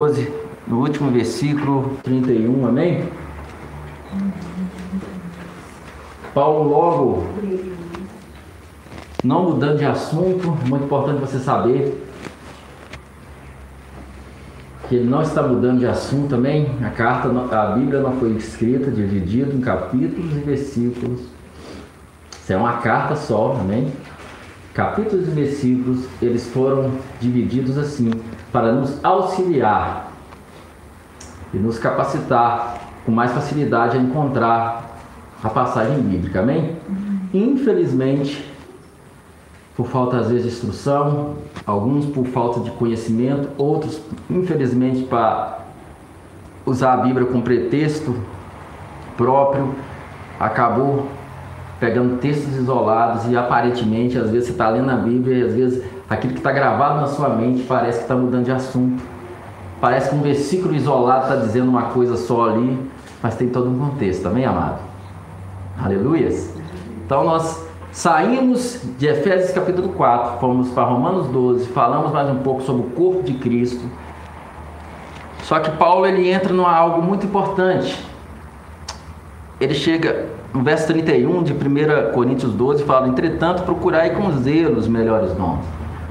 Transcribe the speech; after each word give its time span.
12, 0.00 0.32
no 0.68 0.78
último 0.78 1.10
versículo 1.10 1.98
31, 2.04 2.68
amém? 2.68 3.08
Paulo 6.32 6.68
logo, 6.68 7.26
não 9.24 9.42
mudando 9.42 9.78
de 9.78 9.84
assunto, 9.84 10.56
muito 10.68 10.84
importante 10.84 11.20
você 11.20 11.40
saber 11.40 12.00
que 14.88 14.94
ele 14.94 15.10
não 15.10 15.20
está 15.20 15.42
mudando 15.42 15.80
de 15.80 15.86
assunto 15.86 16.28
também. 16.28 16.70
A 16.80 16.90
carta, 16.90 17.28
a 17.28 17.66
Bíblia 17.72 18.00
não 18.00 18.12
foi 18.20 18.30
escrita, 18.36 18.92
dividida 18.92 19.52
em 19.52 19.60
capítulos 19.60 20.30
e 20.36 20.38
versículos. 20.38 21.22
Isso 22.40 22.52
é 22.52 22.56
uma 22.56 22.74
carta 22.74 23.16
só, 23.16 23.56
amém? 23.58 23.92
Capítulos 24.78 25.26
e 25.26 25.30
versículos, 25.32 26.04
eles 26.22 26.46
foram 26.50 26.92
divididos 27.20 27.76
assim, 27.76 28.12
para 28.52 28.70
nos 28.70 29.04
auxiliar 29.04 30.12
e 31.52 31.56
nos 31.56 31.80
capacitar 31.80 32.78
com 33.04 33.10
mais 33.10 33.32
facilidade 33.32 33.96
a 33.96 34.00
encontrar 34.00 35.00
a 35.42 35.48
passagem 35.50 36.00
bíblica, 36.00 36.42
amém? 36.42 36.76
Infelizmente, 37.34 38.48
por 39.76 39.88
falta 39.88 40.18
às 40.18 40.28
vezes 40.28 40.44
de 40.44 40.48
instrução, 40.50 41.34
alguns 41.66 42.06
por 42.06 42.26
falta 42.26 42.60
de 42.60 42.70
conhecimento, 42.70 43.48
outros, 43.58 44.00
infelizmente, 44.30 45.02
para 45.02 45.58
usar 46.64 46.92
a 46.92 46.96
Bíblia 46.98 47.26
com 47.26 47.40
pretexto 47.40 48.14
próprio, 49.16 49.74
acabou 50.38 51.08
pegando 51.80 52.18
textos 52.18 52.54
isolados 52.56 53.30
e 53.30 53.36
aparentemente, 53.36 54.18
às 54.18 54.30
vezes 54.30 54.46
você 54.46 54.52
está 54.52 54.68
lendo 54.68 54.90
a 54.90 54.96
Bíblia 54.96 55.38
e 55.38 55.42
às 55.42 55.54
vezes 55.54 55.84
aquilo 56.08 56.32
que 56.32 56.40
está 56.40 56.50
gravado 56.50 57.00
na 57.00 57.06
sua 57.06 57.28
mente 57.28 57.62
parece 57.62 57.98
que 57.98 58.04
está 58.04 58.16
mudando 58.16 58.44
de 58.44 58.50
assunto. 58.50 59.02
Parece 59.80 60.10
que 60.10 60.16
um 60.16 60.22
versículo 60.22 60.74
isolado 60.74 61.22
está 61.22 61.36
dizendo 61.36 61.68
uma 61.68 61.84
coisa 61.84 62.16
só 62.16 62.50
ali, 62.50 62.78
mas 63.22 63.36
tem 63.36 63.48
todo 63.48 63.70
um 63.70 63.78
contexto, 63.78 64.24
também, 64.24 64.44
amado? 64.44 64.80
Aleluias? 65.80 66.56
Então 67.06 67.22
nós 67.22 67.64
saímos 67.92 68.82
de 68.98 69.06
Efésios 69.06 69.52
capítulo 69.52 69.90
4, 69.90 70.40
fomos 70.40 70.70
para 70.70 70.82
Romanos 70.82 71.28
12, 71.28 71.68
falamos 71.68 72.12
mais 72.12 72.28
um 72.28 72.38
pouco 72.38 72.62
sobre 72.62 72.82
o 72.82 72.90
corpo 72.90 73.22
de 73.22 73.34
Cristo. 73.34 73.84
Só 75.44 75.60
que 75.60 75.70
Paulo 75.72 76.04
ele 76.04 76.28
entra 76.28 76.52
numa 76.52 76.74
algo 76.74 77.00
muito 77.00 77.24
importante. 77.24 78.04
Ele 79.60 79.74
chega 79.74 80.37
no 80.52 80.62
verso 80.62 80.86
31 80.86 81.42
de 81.42 81.52
1 81.52 82.12
Coríntios 82.12 82.52
12, 82.52 82.84
fala: 82.84 83.08
Entretanto, 83.08 83.62
procurai 83.62 84.10
com 84.10 84.32
zelo 84.32 84.78
os 84.78 84.88
melhores 84.88 85.32
dons. 85.32 85.64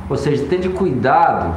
Ou 0.09 0.15
seja, 0.15 0.45
tende 0.45 0.69
cuidado 0.69 1.55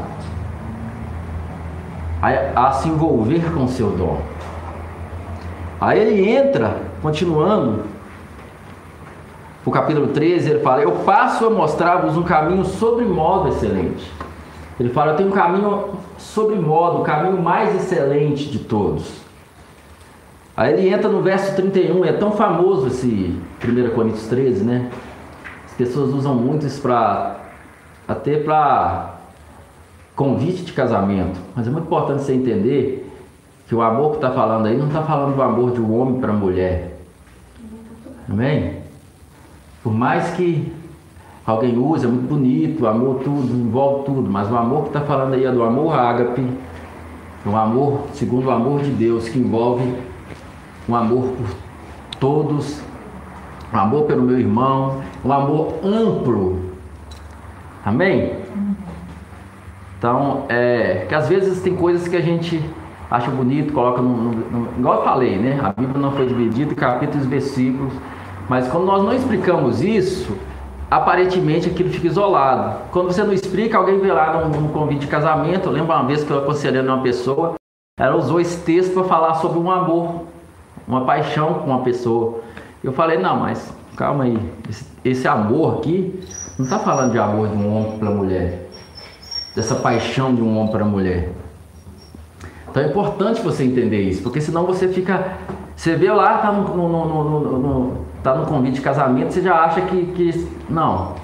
a, 2.20 2.68
a 2.68 2.72
se 2.72 2.88
envolver 2.88 3.52
com 3.52 3.64
o 3.64 3.68
seu 3.68 3.90
dom. 3.90 4.20
Aí 5.80 5.98
ele 5.98 6.28
entra, 6.28 6.76
continuando, 7.00 7.84
o 9.64 9.70
capítulo 9.70 10.08
13, 10.08 10.50
ele 10.50 10.60
fala: 10.60 10.82
Eu 10.82 10.92
passo 10.92 11.46
a 11.46 11.50
mostrar-vos 11.50 12.16
um 12.16 12.22
caminho 12.22 12.64
sobre 12.64 13.04
modo 13.04 13.48
excelente. 13.48 14.10
Ele 14.78 14.88
fala: 14.88 15.12
Eu 15.12 15.16
tenho 15.16 15.28
um 15.28 15.32
caminho 15.32 15.90
sobre 16.16 16.56
modo, 16.56 17.00
o 17.00 17.02
caminho 17.02 17.40
mais 17.40 17.74
excelente 17.74 18.50
de 18.50 18.58
todos. 18.60 19.19
Aí 20.60 20.74
ele 20.74 20.90
entra 20.90 21.08
no 21.08 21.22
verso 21.22 21.56
31, 21.56 22.04
é 22.04 22.12
tão 22.12 22.32
famoso 22.32 22.88
esse 22.88 23.34
1 23.66 23.94
Coríntios 23.94 24.26
13, 24.26 24.62
né? 24.62 24.90
As 25.64 25.72
pessoas 25.72 26.12
usam 26.12 26.34
muito 26.34 26.66
isso 26.66 26.82
para 26.82 27.40
até 28.06 28.36
para 28.36 29.20
convite 30.14 30.62
de 30.62 30.74
casamento. 30.74 31.40
Mas 31.56 31.66
é 31.66 31.70
muito 31.70 31.86
importante 31.86 32.24
você 32.24 32.34
entender 32.34 33.10
que 33.66 33.74
o 33.74 33.80
amor 33.80 34.10
que 34.10 34.16
está 34.16 34.32
falando 34.32 34.66
aí 34.66 34.76
não 34.76 34.88
está 34.88 35.00
falando 35.00 35.34
do 35.34 35.40
amor 35.40 35.72
de 35.72 35.80
um 35.80 35.98
homem 35.98 36.20
para 36.20 36.30
mulher. 36.30 36.98
Amém? 38.28 38.80
Por 39.82 39.94
mais 39.94 40.28
que 40.32 40.70
alguém 41.46 41.78
use, 41.78 42.04
é 42.04 42.08
muito 42.08 42.28
bonito, 42.28 42.84
o 42.84 42.86
amor 42.86 43.20
tudo, 43.24 43.50
envolve 43.50 44.04
tudo, 44.04 44.30
mas 44.30 44.52
o 44.52 44.56
amor 44.58 44.82
que 44.82 44.88
está 44.88 45.00
falando 45.00 45.32
aí 45.32 45.46
é 45.46 45.50
do 45.50 45.62
amor 45.62 45.98
ágape, 45.98 46.46
o 47.46 47.56
amor 47.56 48.08
segundo 48.12 48.48
o 48.48 48.50
amor 48.50 48.82
de 48.82 48.90
Deus, 48.90 49.26
que 49.26 49.38
envolve 49.38 50.09
um 50.90 50.96
amor 50.96 51.28
por 51.36 51.46
todos, 52.18 52.82
um 53.72 53.78
amor 53.78 54.04
pelo 54.04 54.22
meu 54.22 54.38
irmão, 54.38 55.00
um 55.24 55.32
amor 55.32 55.74
amplo. 55.84 56.70
Amém? 57.84 58.34
Então, 59.96 60.46
é, 60.48 61.06
que 61.08 61.14
às 61.14 61.28
vezes 61.28 61.62
tem 61.62 61.76
coisas 61.76 62.08
que 62.08 62.16
a 62.16 62.20
gente 62.20 62.62
acha 63.10 63.30
bonito, 63.30 63.72
coloca 63.72 64.02
no, 64.02 64.08
no, 64.08 64.30
no, 64.32 64.78
igual 64.78 64.98
eu 64.98 65.04
falei, 65.04 65.36
né? 65.36 65.60
A 65.62 65.72
Bíblia 65.72 66.00
não 66.00 66.12
foi 66.12 66.26
dividida 66.26 66.72
em 66.72 66.76
capítulos 66.76 67.26
e 67.26 67.28
versículos, 67.28 67.92
mas 68.48 68.66
quando 68.68 68.86
nós 68.86 69.02
não 69.02 69.12
explicamos 69.12 69.82
isso, 69.82 70.36
aparentemente 70.90 71.68
aquilo 71.68 71.90
fica 71.90 72.06
isolado. 72.06 72.78
Quando 72.90 73.12
você 73.12 73.22
não 73.22 73.32
explica, 73.32 73.78
alguém 73.78 73.98
vê 74.00 74.12
lá 74.12 74.44
num, 74.46 74.68
convite 74.68 75.02
de 75.02 75.06
casamento, 75.06 75.68
eu 75.68 75.72
lembro 75.72 75.94
uma 75.94 76.04
vez 76.04 76.24
que 76.24 76.30
eu 76.30 76.38
aconselhando 76.38 76.88
uma 76.88 77.02
pessoa, 77.02 77.54
ela 77.98 78.16
usou 78.16 78.40
esse 78.40 78.64
texto 78.64 78.94
para 78.94 79.04
falar 79.04 79.34
sobre 79.34 79.58
um 79.58 79.70
amor 79.70 80.24
uma 80.90 81.04
paixão 81.04 81.54
com 81.54 81.70
uma 81.70 81.82
pessoa. 81.82 82.40
Eu 82.82 82.92
falei, 82.92 83.18
não, 83.18 83.38
mas 83.38 83.72
calma 83.96 84.24
aí, 84.24 84.38
esse, 84.68 84.84
esse 85.04 85.28
amor 85.28 85.78
aqui 85.78 86.20
não 86.58 86.64
está 86.64 86.78
falando 86.78 87.12
de 87.12 87.18
amor 87.18 87.48
de 87.48 87.56
um 87.56 87.76
homem 87.76 87.98
para 87.98 88.10
mulher, 88.10 88.68
dessa 89.54 89.76
paixão 89.76 90.34
de 90.34 90.42
um 90.42 90.58
homem 90.58 90.72
para 90.72 90.84
mulher. 90.84 91.30
Então 92.68 92.82
é 92.82 92.86
importante 92.86 93.40
você 93.40 93.64
entender 93.64 94.02
isso, 94.02 94.22
porque 94.22 94.40
senão 94.40 94.64
você 94.64 94.88
fica. 94.88 95.38
Você 95.76 95.96
vê 95.96 96.12
lá, 96.12 96.38
tá 96.38 96.52
no, 96.52 96.76
no, 96.76 96.88
no, 96.88 97.58
no, 97.58 97.96
tá 98.22 98.34
no 98.34 98.46
convite 98.46 98.74
de 98.74 98.80
casamento, 98.80 99.32
você 99.32 99.40
já 99.40 99.54
acha 99.54 99.80
que, 99.82 100.06
que. 100.06 100.48
Não. 100.68 101.14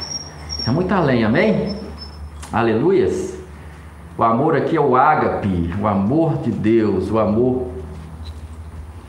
É 0.66 0.70
muito 0.70 0.92
além, 0.92 1.24
amém? 1.24 1.76
Aleluias. 2.52 3.36
O 4.18 4.22
amor 4.22 4.56
aqui 4.56 4.76
é 4.76 4.80
o 4.80 4.96
ágape, 4.96 5.74
o 5.80 5.86
amor 5.86 6.38
de 6.38 6.50
Deus, 6.50 7.10
o 7.10 7.18
amor 7.18 7.75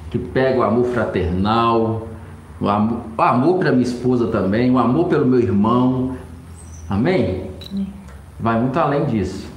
que 0.09 0.17
pega 0.17 0.59
o 0.59 0.63
amor 0.63 0.85
fraternal, 0.85 2.07
o 2.59 2.67
amor, 2.67 2.99
o 3.17 3.21
amor 3.21 3.59
para 3.59 3.71
minha 3.71 3.83
esposa 3.83 4.27
também, 4.27 4.71
o 4.71 4.79
amor 4.79 5.05
pelo 5.07 5.25
meu 5.25 5.39
irmão. 5.39 6.15
Amém? 6.89 7.51
Vai 8.39 8.59
muito 8.59 8.77
além 8.79 9.05
disso. 9.05 9.47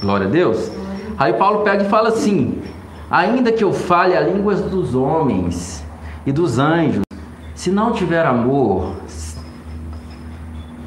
Glória 0.00 0.26
a 0.26 0.30
Deus. 0.30 0.70
Aí 1.18 1.32
Paulo 1.34 1.60
pega 1.60 1.84
e 1.84 1.88
fala 1.88 2.08
assim: 2.08 2.62
ainda 3.10 3.52
que 3.52 3.64
eu 3.64 3.72
fale 3.72 4.16
a 4.16 4.20
línguas 4.20 4.60
dos 4.62 4.94
homens 4.94 5.84
e 6.24 6.32
dos 6.32 6.58
anjos, 6.58 7.02
se 7.54 7.70
não 7.70 7.92
tiver 7.92 8.24
amor, 8.24 8.94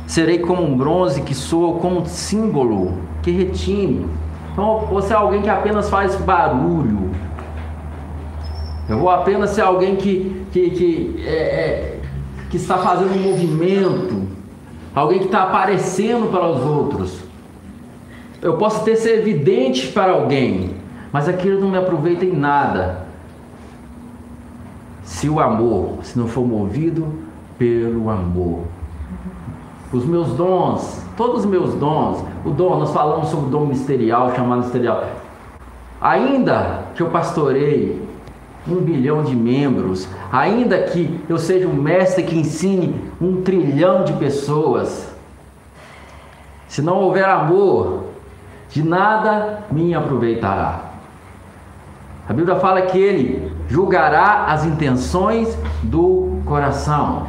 serei 0.08 0.40
como 0.40 0.64
um 0.64 0.76
bronze 0.76 1.22
que 1.22 1.36
soa, 1.36 1.80
como 1.80 2.02
um 2.02 2.06
símbolo 2.06 2.98
que 3.22 3.32
retine. 3.32 4.08
Então, 4.52 4.88
você 4.92 5.14
é 5.14 5.16
alguém 5.16 5.42
que 5.42 5.50
apenas 5.50 5.90
faz 5.90 6.16
barulho, 6.16 7.12
eu 8.88 8.98
vou 9.00 9.10
apenas 9.10 9.52
ser 9.52 9.62
alguém 9.62 9.96
que, 9.96 10.46
que, 10.52 10.70
que, 10.72 11.24
é, 11.26 11.32
é, 11.32 12.00
que 12.50 12.58
está 12.58 12.78
fazendo 12.78 13.14
um 13.14 13.30
movimento, 13.30 14.28
alguém 14.94 15.20
que 15.20 15.26
está 15.26 15.44
aparecendo 15.44 16.30
para 16.30 16.46
os 16.48 16.62
outros. 16.62 17.20
Eu 18.42 18.58
posso 18.58 18.84
ter 18.84 18.98
ser 18.98 19.20
evidente 19.20 19.88
para 19.88 20.12
alguém, 20.12 20.76
mas 21.14 21.30
aquilo 21.30 21.62
não 21.62 21.70
me 21.70 21.78
aproveita 21.78 22.26
em 22.26 22.36
nada. 22.36 23.08
Se 25.04 25.30
o 25.30 25.40
amor, 25.40 26.00
se 26.04 26.20
não 26.20 26.28
for 26.28 26.46
movido 26.46 27.08
pelo 27.58 28.10
amor. 28.10 28.64
Os 29.94 30.06
meus 30.06 30.34
dons, 30.34 31.02
todos 31.16 31.42
os 31.42 31.46
meus 31.46 31.76
dons, 31.76 32.24
o 32.44 32.50
dom, 32.50 32.80
nós 32.80 32.92
falamos 32.92 33.30
sobre 33.30 33.46
o 33.46 33.50
dom 33.50 33.62
ministerial, 33.68 34.36
chamado 34.36 34.60
ministerial. 34.60 35.06
Ainda 36.02 36.86
que 36.96 37.02
eu 37.02 37.10
pastoreie, 37.10 38.02
um 38.68 38.76
bilhão 38.76 39.24
de 39.24 39.36
membros, 39.36 40.08
ainda 40.32 40.78
que 40.84 41.20
eu 41.28 41.38
seja 41.38 41.68
um 41.68 41.74
mestre 41.74 42.24
que 42.24 42.38
ensine 42.38 42.96
um 43.22 43.42
trilhão 43.42 44.04
de 44.04 44.14
pessoas, 44.14 45.10
se 46.68 46.82
não 46.82 46.98
houver 46.98 47.26
amor, 47.26 48.06
de 48.70 48.82
nada 48.82 49.64
me 49.72 49.94
aproveitará. 49.94 50.94
A 52.28 52.34
Bíblia 52.34 52.56
fala 52.56 52.82
que 52.84 52.98
ele 52.98 53.52
julgará 53.68 54.46
as 54.46 54.66
intenções 54.66 55.58
do 55.84 56.42
coração. 56.46 57.28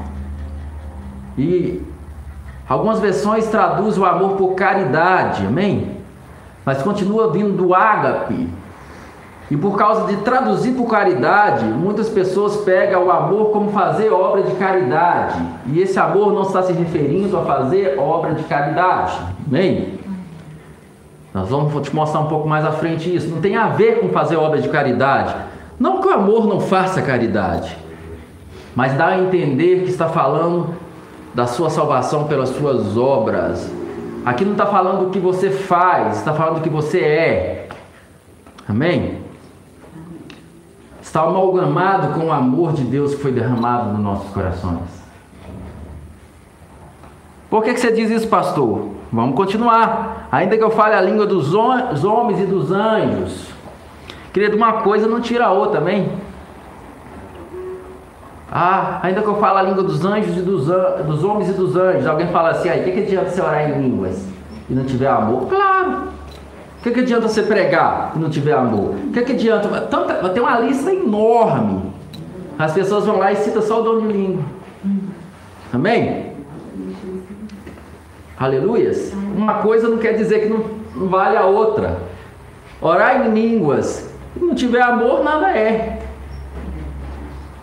E 1.37 1.83
algumas 2.69 3.01
versões 3.01 3.47
traduzem 3.49 4.03
o 4.03 4.07
amor 4.07 4.37
por 4.37 4.55
caridade, 4.55 5.45
amém? 5.45 5.97
Mas 6.65 6.83
continua 6.83 7.31
vindo 7.33 7.57
do 7.57 7.75
ágape, 7.75 8.49
e 9.51 9.57
por 9.57 9.77
causa 9.77 10.07
de 10.07 10.17
traduzir 10.23 10.73
por 10.73 10.87
caridade, 10.87 11.65
muitas 11.67 12.09
pessoas 12.09 12.57
pegam 12.59 13.05
o 13.05 13.11
amor 13.11 13.51
como 13.51 13.71
fazer 13.73 14.11
obra 14.11 14.43
de 14.43 14.55
caridade. 14.55 15.41
E 15.67 15.81
esse 15.81 15.99
amor 15.99 16.33
não 16.33 16.43
está 16.43 16.63
se 16.63 16.73
referindo 16.73 17.37
a 17.37 17.43
fazer 17.45 17.99
obra 17.99 18.35
de 18.35 18.43
caridade. 18.45 19.19
Amém? 19.47 19.99
Nós 21.35 21.49
vamos 21.49 21.87
te 21.87 21.95
mostrar 21.95 22.21
um 22.21 22.29
pouco 22.29 22.49
mais 22.49 22.65
à 22.65 22.73
frente 22.73 23.15
isso. 23.15 23.29
Não 23.29 23.41
tem 23.41 23.57
a 23.57 23.69
ver 23.69 24.01
com 24.01 24.09
fazer 24.09 24.37
obra 24.37 24.61
de 24.61 24.69
caridade. 24.69 25.35
Não 25.79 26.01
que 26.01 26.07
o 26.07 26.13
amor 26.13 26.47
não 26.47 26.61
faça 26.61 27.03
caridade, 27.03 27.77
mas 28.75 28.95
dá 28.95 29.09
a 29.09 29.19
entender 29.19 29.83
que 29.83 29.91
está 29.91 30.09
falando 30.09 30.69
da 31.35 31.47
sua 31.47 31.69
salvação 31.69 32.25
pelas 32.25 32.51
suas 32.51 32.97
obras. 32.97 33.71
Aqui 34.25 34.45
não 34.45 34.53
está 34.53 34.67
falando 34.67 35.07
do 35.07 35.11
que 35.11 35.19
você 35.19 35.51
faz, 35.51 36.19
está 36.19 36.33
falando 36.33 36.57
do 36.57 36.61
que 36.61 36.71
você 36.71 37.01
é. 37.01 37.69
Amém? 38.67 39.24
Está 41.15 41.23
amalgamado 41.23 42.09
com 42.19 42.27
o 42.27 42.33
amor 42.33 42.73
de 42.73 42.83
Deus 42.83 43.15
que 43.15 43.23
foi 43.23 43.31
derramado 43.31 43.93
nos 43.93 44.01
nossos 44.01 44.33
corações. 44.33 44.81
Por 47.49 47.63
que, 47.63 47.73
que 47.73 47.79
você 47.79 47.93
diz 47.93 48.11
isso, 48.11 48.27
pastor? 48.27 48.89
Vamos 49.13 49.37
continuar. 49.37 50.27
Ainda 50.33 50.59
que 50.59 50.65
eu 50.65 50.73
fale 50.73 50.93
a 50.93 51.01
língua 51.01 51.25
dos 51.25 51.55
homens 51.55 52.41
e 52.41 52.47
dos 52.47 52.73
anjos. 52.73 53.47
Querido, 54.33 54.57
uma 54.57 54.83
coisa 54.83 55.07
não 55.07 55.21
tira 55.21 55.47
a 55.47 55.53
outra, 55.53 55.79
amém? 55.79 56.11
Ah, 58.51 58.99
ainda 59.01 59.23
que 59.23 59.29
eu 59.29 59.37
fale 59.37 59.61
a 59.61 59.63
língua 59.63 59.85
dos 59.85 60.05
anjos 60.05 60.37
e 60.37 60.41
dos, 60.41 60.67
dos 60.67 61.23
homens 61.23 61.49
e 61.49 61.53
dos 61.53 61.77
anjos. 61.77 62.09
Alguém 62.09 62.27
fala 62.33 62.51
assim, 62.51 62.69
aí, 62.69 62.81
o 62.81 62.85
que, 62.87 62.91
que 62.91 63.01
adianta 63.03 63.31
você 63.31 63.41
orar 63.41 63.71
em 63.71 63.81
línguas 63.81 64.27
e 64.69 64.75
não 64.75 64.85
tiver 64.85 65.07
amor? 65.07 65.47
Claro! 65.47 66.14
Que, 66.85 66.91
que 66.91 67.01
adianta 67.01 67.27
você 67.27 67.43
pregar 67.43 68.13
e 68.15 68.19
não 68.19 68.29
tiver 68.29 68.53
amor? 68.53 68.91
O 68.91 69.11
que, 69.11 69.23
que 69.23 69.33
adianta? 69.33 69.69
Tanta, 69.81 70.29
tem 70.29 70.43
uma 70.43 70.61
lista 70.61 70.93
enorme. 70.93 71.95
As 72.59 72.75
pessoas 72.75 73.07
vão 73.07 73.17
lá 73.17 73.33
e 73.33 73.37
citam 73.37 73.63
só 73.63 73.81
o 73.81 73.83
dom 73.83 74.07
de 74.07 74.13
língua. 74.13 74.45
Amém? 75.73 76.35
Aleluias? 78.39 79.15
Uma 79.35 79.63
coisa 79.63 79.89
não 79.89 79.97
quer 79.97 80.13
dizer 80.13 80.41
que 80.41 80.49
não, 80.51 80.63
não 80.95 81.09
vale 81.09 81.39
a 81.39 81.47
outra. 81.47 82.03
Orar 82.83 83.27
em 83.27 83.31
línguas, 83.33 84.13
se 84.35 84.45
não 84.45 84.55
tiver 84.55 84.83
amor, 84.83 85.25
nada 85.25 85.57
é. 85.57 86.03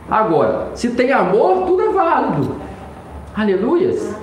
Agora, 0.09 0.69
se 0.73 0.89
tem 0.93 1.11
amor, 1.11 1.67
tudo 1.67 1.83
é 1.83 1.89
válido. 1.89 2.55
Aleluias? 3.35 4.15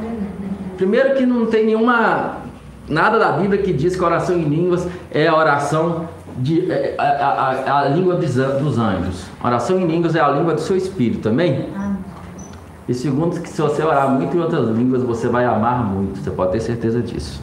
Primeiro 0.76 1.14
que 1.14 1.24
não 1.24 1.46
tem 1.46 1.66
nenhuma 1.66 2.47
nada 2.88 3.18
da 3.18 3.32
Bíblia 3.32 3.62
que 3.62 3.72
diz 3.72 3.96
que 3.96 4.02
oração 4.02 4.36
em 4.36 4.44
línguas 4.44 4.86
é 5.10 5.26
a 5.28 5.36
oração 5.36 6.08
de 6.38 6.70
é, 6.70 6.94
a, 6.98 7.04
a, 7.04 7.80
a, 7.80 7.88
língua 7.88 8.14
dos 8.14 8.78
anjos. 8.78 9.24
Oração 9.42 9.78
em 9.78 9.86
línguas 9.86 10.14
é 10.14 10.20
a 10.20 10.28
língua 10.28 10.54
do 10.54 10.60
seu 10.60 10.76
espírito, 10.76 11.22
também. 11.22 11.68
E 12.88 12.94
segundo, 12.94 13.38
que 13.40 13.48
se 13.48 13.60
você 13.60 13.82
orar 13.82 14.08
muito 14.08 14.36
em 14.36 14.40
outras 14.40 14.68
línguas, 14.68 15.02
você 15.02 15.28
vai 15.28 15.44
amar 15.44 15.84
muito. 15.84 16.18
Você 16.18 16.30
pode 16.30 16.52
ter 16.52 16.60
certeza 16.60 17.02
disso. 17.02 17.42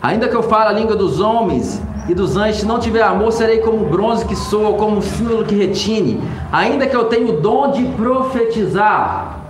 Ainda 0.00 0.28
que 0.28 0.36
eu 0.36 0.42
fale 0.42 0.68
a 0.68 0.72
língua 0.78 0.94
dos 0.94 1.18
homens 1.18 1.82
e 2.08 2.14
dos 2.14 2.36
anjos, 2.36 2.60
se 2.60 2.66
não 2.66 2.78
tiver 2.78 3.02
amor, 3.02 3.32
serei 3.32 3.58
como 3.58 3.86
bronze 3.86 4.24
que 4.26 4.36
soa, 4.36 4.76
como 4.76 5.02
símbolo 5.02 5.44
que 5.44 5.54
retine. 5.54 6.22
Ainda 6.52 6.86
que 6.86 6.94
eu 6.94 7.06
tenha 7.06 7.26
o 7.32 7.40
dom 7.40 7.72
de 7.72 7.84
profetizar. 7.96 9.40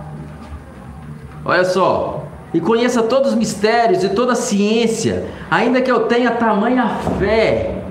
Olha 1.43 1.65
só. 1.65 2.24
E 2.55 2.61
conheça 2.61 3.03
todos 3.03 3.31
os 3.31 3.35
mistérios 3.35 4.01
e 4.01 4.07
toda 4.07 4.31
a 4.31 4.35
ciência. 4.35 5.25
Ainda 5.51 5.81
que 5.81 5.91
eu 5.91 6.05
tenha 6.07 6.31
tamanha 6.31 6.87
fé 7.19 7.81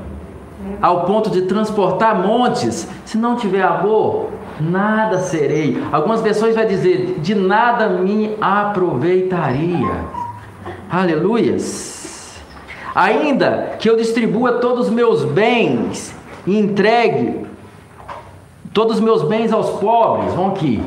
ao 0.81 1.05
ponto 1.05 1.29
de 1.29 1.43
transportar 1.43 2.27
montes, 2.27 2.89
se 3.05 3.19
não 3.19 3.37
tiver 3.37 3.61
amor, 3.63 4.31
nada 4.59 5.19
serei. 5.19 5.85
Algumas 5.93 6.23
versões 6.23 6.55
vai 6.55 6.65
dizer, 6.67 7.19
de 7.21 7.35
nada 7.35 7.91
me 7.91 8.39
aproveitaria. 8.41 9.93
Aleluias. 10.91 12.41
Ainda 12.95 13.77
que 13.79 13.91
eu 13.91 13.99
distribua 13.99 14.53
todos 14.53 14.87
os 14.87 14.91
meus 14.91 15.27
bens 15.27 16.17
e 16.47 16.59
entregue 16.59 17.47
todos 18.73 18.95
os 18.95 19.01
meus 19.03 19.25
bens 19.25 19.53
aos 19.53 19.79
pobres, 19.79 20.33
vão 20.33 20.53
aqui. 20.53 20.83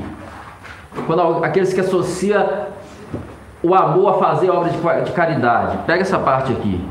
Quando 1.06 1.46
aqueles 1.46 1.72
que 1.74 1.82
associam 1.82 2.67
o 3.64 3.74
amor 3.74 4.16
a 4.16 4.18
fazer 4.20 4.50
obra 4.50 4.70
de 5.02 5.12
caridade, 5.12 5.80
pega 5.86 6.02
essa 6.02 6.20
parte 6.20 6.52
aqui. 6.52 6.84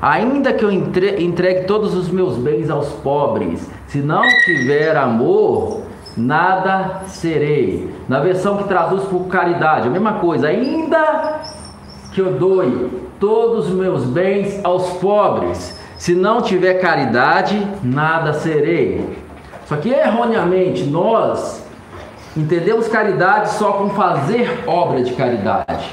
Ainda 0.00 0.52
que 0.52 0.64
eu 0.64 0.72
entregue 0.72 1.64
todos 1.64 1.94
os 1.94 2.10
meus 2.10 2.36
bens 2.36 2.68
aos 2.68 2.88
pobres, 2.88 3.70
se 3.86 3.98
não 3.98 4.22
tiver 4.44 4.96
amor, 4.96 5.82
nada 6.16 7.02
serei. 7.06 7.94
Na 8.08 8.18
versão 8.18 8.56
que 8.56 8.64
traduz 8.64 9.04
por 9.04 9.28
caridade, 9.28 9.86
a 9.86 9.90
mesma 9.90 10.14
coisa. 10.14 10.48
Ainda 10.48 11.40
que 12.12 12.20
eu 12.20 12.32
doe 12.32 12.90
todos 13.20 13.68
os 13.68 13.74
meus 13.74 14.04
bens 14.04 14.60
aos 14.64 14.90
pobres, 14.94 15.78
se 15.96 16.16
não 16.16 16.42
tiver 16.42 16.74
caridade, 16.80 17.64
nada 17.80 18.32
serei. 18.32 19.08
Só 19.66 19.76
que 19.76 19.88
erroneamente 19.88 20.82
nós 20.82 21.61
entendemos 22.36 22.88
caridade 22.88 23.50
só 23.50 23.72
com 23.72 23.90
fazer 23.90 24.64
obra 24.66 25.02
de 25.02 25.12
caridade. 25.14 25.90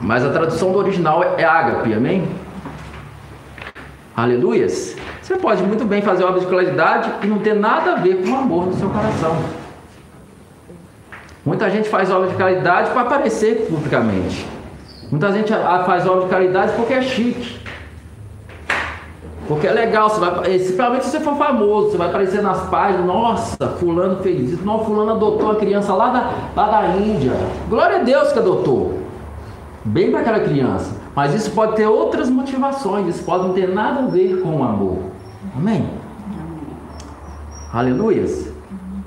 Mas 0.00 0.24
a 0.24 0.30
tradução 0.30 0.72
do 0.72 0.78
original 0.78 1.22
é 1.36 1.44
ágape, 1.44 1.92
amém? 1.92 2.28
Aleluias. 4.16 4.96
Você 5.20 5.36
pode 5.36 5.62
muito 5.62 5.84
bem 5.84 6.02
fazer 6.02 6.24
obra 6.24 6.40
de 6.40 6.46
qualidade 6.46 7.10
e 7.22 7.26
não 7.26 7.38
ter 7.38 7.54
nada 7.54 7.92
a 7.92 7.94
ver 7.96 8.22
com 8.22 8.30
o 8.30 8.36
amor 8.36 8.66
no 8.66 8.74
seu 8.74 8.88
coração. 8.88 9.36
Muita 11.44 11.68
gente 11.70 11.88
faz 11.88 12.10
obra 12.10 12.28
de 12.28 12.34
caridade 12.36 12.90
para 12.90 13.02
aparecer 13.02 13.66
publicamente. 13.68 14.46
Muita 15.10 15.32
gente 15.32 15.52
faz 15.86 16.06
obra 16.06 16.24
de 16.24 16.30
caridade 16.30 16.72
porque 16.76 16.94
é 16.94 17.02
chique. 17.02 17.57
Porque 19.48 19.66
é 19.66 19.72
legal, 19.72 20.10
você 20.10 20.20
vai, 20.20 20.40
principalmente 20.42 21.06
se 21.06 21.10
você 21.10 21.20
for 21.20 21.34
famoso, 21.36 21.90
você 21.90 21.96
vai 21.96 22.08
aparecer 22.08 22.42
nas 22.42 22.68
páginas, 22.68 23.06
nossa, 23.06 23.66
fulano 23.80 24.22
fez 24.22 24.52
isso, 24.52 24.62
não, 24.62 24.84
fulano 24.84 25.12
adotou 25.12 25.46
uma 25.46 25.54
criança 25.54 25.94
lá 25.94 26.10
da, 26.10 26.32
lá 26.54 26.68
da 26.68 26.88
Índia. 26.98 27.32
Glória 27.66 28.00
a 28.00 28.02
Deus 28.02 28.30
que 28.30 28.38
adotou. 28.38 28.98
Bem 29.82 30.10
para 30.10 30.20
aquela 30.20 30.40
criança. 30.40 30.94
Mas 31.16 31.34
isso 31.34 31.50
pode 31.52 31.76
ter 31.76 31.86
outras 31.86 32.28
motivações, 32.28 33.08
isso 33.08 33.24
pode 33.24 33.44
não 33.44 33.54
ter 33.54 33.68
nada 33.68 34.00
a 34.00 34.06
ver 34.06 34.42
com 34.42 34.58
o 34.58 34.62
amor. 34.62 34.98
Amém? 35.56 35.88
Aleluias. 37.72 38.52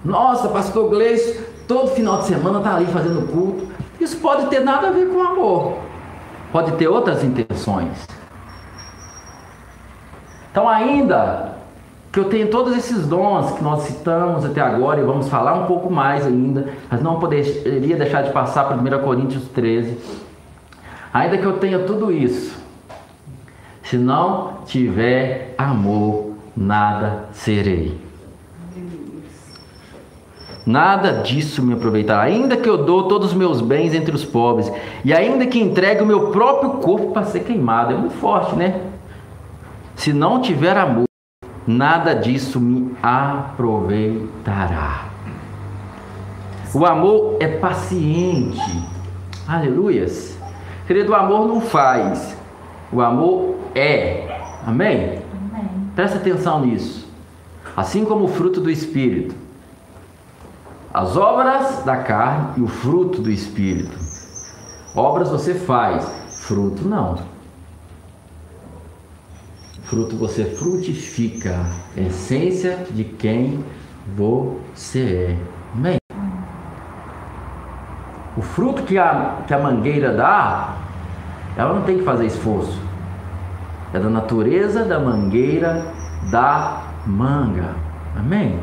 Nossa, 0.03 0.49
pastor 0.49 0.89
Gleice, 0.89 1.39
todo 1.67 1.89
final 1.89 2.17
de 2.17 2.25
semana 2.25 2.57
está 2.57 2.75
ali 2.75 2.87
fazendo 2.87 3.31
culto. 3.31 3.67
Isso 3.99 4.17
pode 4.17 4.47
ter 4.47 4.61
nada 4.61 4.87
a 4.87 4.91
ver 4.91 5.07
com 5.07 5.21
amor. 5.21 5.77
Pode 6.51 6.71
ter 6.73 6.87
outras 6.87 7.23
intenções. 7.23 8.07
Então, 10.51 10.67
ainda 10.67 11.55
que 12.11 12.19
eu 12.19 12.25
tenho 12.25 12.49
todos 12.49 12.75
esses 12.75 13.07
dons 13.07 13.51
que 13.51 13.63
nós 13.63 13.83
citamos 13.83 14.43
até 14.43 14.59
agora 14.59 14.99
e 14.99 15.03
vamos 15.03 15.29
falar 15.29 15.53
um 15.53 15.65
pouco 15.65 15.89
mais 15.89 16.25
ainda, 16.27 16.67
mas 16.89 17.01
não 17.01 17.19
poderia 17.19 17.95
deixar 17.95 18.23
de 18.23 18.31
passar 18.31 18.65
para 18.65 18.75
1 18.75 19.01
Coríntios 19.01 19.47
13. 19.47 19.97
Ainda 21.13 21.37
que 21.37 21.45
eu 21.45 21.53
tenha 21.53 21.79
tudo 21.79 22.11
isso, 22.11 22.59
se 23.83 23.97
não 23.97 24.57
tiver 24.65 25.55
amor, 25.57 26.33
nada 26.55 27.29
serei. 27.31 27.97
Nada 30.65 31.23
disso 31.23 31.63
me 31.63 31.73
aproveitará, 31.73 32.21
ainda 32.21 32.55
que 32.55 32.69
eu 32.69 32.83
dou 32.83 33.07
todos 33.07 33.29
os 33.29 33.33
meus 33.33 33.61
bens 33.61 33.93
entre 33.93 34.13
os 34.13 34.23
pobres, 34.23 34.71
e 35.03 35.13
ainda 35.13 35.45
que 35.47 35.59
entregue 35.59 36.03
o 36.03 36.05
meu 36.05 36.27
próprio 36.27 36.71
corpo 36.71 37.11
para 37.11 37.23
ser 37.23 37.39
queimado. 37.39 37.93
É 37.93 37.97
muito 37.97 38.15
forte, 38.15 38.55
né? 38.55 38.90
Se 40.01 40.11
não 40.11 40.41
tiver 40.41 40.75
amor, 40.75 41.05
nada 41.67 42.15
disso 42.15 42.59
me 42.59 42.91
aproveitará. 43.03 45.05
O 46.73 46.87
amor 46.87 47.37
é 47.39 47.47
paciente. 47.47 48.83
Aleluias. 49.47 50.35
Querido, 50.87 51.11
o 51.11 51.15
amor 51.15 51.47
não 51.47 51.61
faz. 51.61 52.35
O 52.91 52.99
amor 52.99 53.57
é. 53.75 54.41
Amém? 54.65 55.21
Presta 55.93 56.17
atenção 56.17 56.65
nisso. 56.65 57.07
Assim 57.77 58.03
como 58.03 58.25
o 58.25 58.27
fruto 58.27 58.59
do 58.59 58.71
Espírito. 58.71 59.35
As 60.91 61.15
obras 61.15 61.85
da 61.85 61.97
carne 61.97 62.53
e 62.57 62.61
o 62.63 62.67
fruto 62.67 63.21
do 63.21 63.29
Espírito. 63.29 63.95
Obras 64.95 65.29
você 65.29 65.53
faz, 65.53 66.11
fruto 66.47 66.87
não. 66.87 67.29
Fruto 69.91 70.15
você 70.15 70.45
frutifica, 70.45 71.65
essência 71.97 72.85
de 72.91 73.03
quem 73.03 73.61
você 74.15 75.35
é. 75.35 75.37
Amém? 75.75 75.97
O 78.37 78.41
fruto 78.41 78.83
que 78.83 78.97
a, 78.97 79.39
que 79.45 79.53
a 79.53 79.59
mangueira 79.59 80.13
dá, 80.13 80.75
ela 81.57 81.73
não 81.73 81.81
tem 81.81 81.97
que 81.97 82.05
fazer 82.05 82.25
esforço 82.25 82.79
é 83.93 83.99
da 83.99 84.09
natureza 84.09 84.85
da 84.85 84.97
mangueira 84.97 85.85
da 86.31 86.83
manga. 87.05 87.75
Amém? 88.17 88.61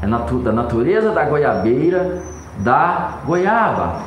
É 0.00 0.06
natu 0.06 0.38
da 0.38 0.50
natureza 0.50 1.12
da 1.12 1.26
goiabeira 1.26 2.22
da 2.60 3.18
goiaba. 3.26 4.00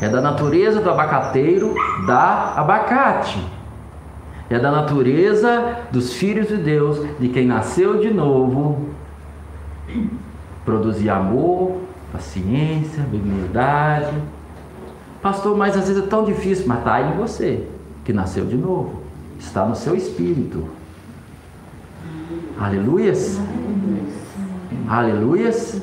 É 0.00 0.08
da 0.08 0.20
natureza 0.20 0.80
do 0.80 0.90
abacateiro 0.90 1.76
dar 2.08 2.54
abacate. 2.56 3.51
É 4.52 4.58
da 4.58 4.70
natureza 4.70 5.78
dos 5.90 6.12
filhos 6.12 6.48
de 6.48 6.58
Deus, 6.58 7.00
de 7.18 7.30
quem 7.30 7.46
nasceu 7.46 7.98
de 7.98 8.12
novo, 8.12 8.90
produzir 10.62 11.08
amor, 11.08 11.78
paciência, 12.12 13.02
benignidade. 13.10 14.12
Pastor, 15.22 15.56
mas 15.56 15.74
às 15.74 15.88
vezes 15.88 16.04
é 16.04 16.06
tão 16.06 16.26
difícil, 16.26 16.66
mas 16.66 16.80
está 16.80 17.00
em 17.00 17.16
você, 17.16 17.66
que 18.04 18.12
nasceu 18.12 18.44
de 18.44 18.54
novo. 18.54 19.00
Está 19.38 19.64
no 19.64 19.74
seu 19.74 19.96
espírito. 19.96 20.68
Aleluias. 22.60 23.40
Aleluias. 24.86 25.80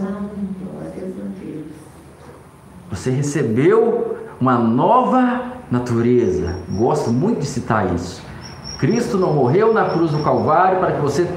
Você 2.92 3.10
recebeu 3.10 4.16
uma 4.40 4.60
nova 4.60 5.54
natureza. 5.72 6.56
Gosto 6.70 7.10
muito 7.10 7.40
de 7.40 7.48
citar 7.48 7.96
isso. 7.96 8.29
Cristo 8.80 9.18
não 9.18 9.34
morreu 9.34 9.74
na 9.74 9.90
cruz 9.90 10.12
do 10.12 10.24
Calvário 10.24 10.80
para 10.80 10.94
que 10.94 11.02
você 11.02 11.28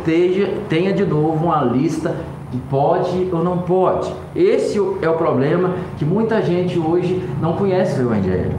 tenha 0.68 0.92
de 0.92 1.04
novo 1.04 1.44
uma 1.44 1.62
lista 1.64 2.14
de 2.52 2.58
pode 2.70 3.28
ou 3.32 3.42
não 3.42 3.58
pode. 3.58 4.14
Esse 4.34 4.78
é 5.00 5.08
o 5.10 5.14
problema 5.14 5.74
que 5.98 6.04
muita 6.04 6.40
gente 6.40 6.78
hoje 6.78 7.28
não 7.40 7.54
conhece 7.54 8.00
o 8.00 8.04
Evangelho. 8.04 8.52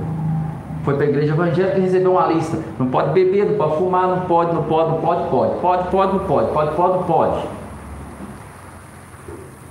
Foi 0.83 0.95
para 0.95 1.05
a 1.05 1.09
igreja 1.09 1.33
evangélica 1.33 1.77
e 1.77 1.81
recebeu 1.81 2.11
uma 2.11 2.27
lista. 2.27 2.59
Não 2.77 2.87
pode 2.87 3.13
beber, 3.13 3.45
não 3.45 3.57
pode 3.57 3.77
fumar, 3.77 4.05
não 4.05 4.21
pode, 4.21 4.53
não 4.53 4.63
pode, 4.63 4.91
não 4.91 4.99
pode, 4.99 5.29
pode. 5.29 5.59
Pode, 5.61 5.89
pode, 5.89 6.13
não 6.13 6.19
pode, 6.25 6.51
pode, 6.51 6.75
pode, 6.75 6.93
não 6.93 7.03
pode. 7.03 7.47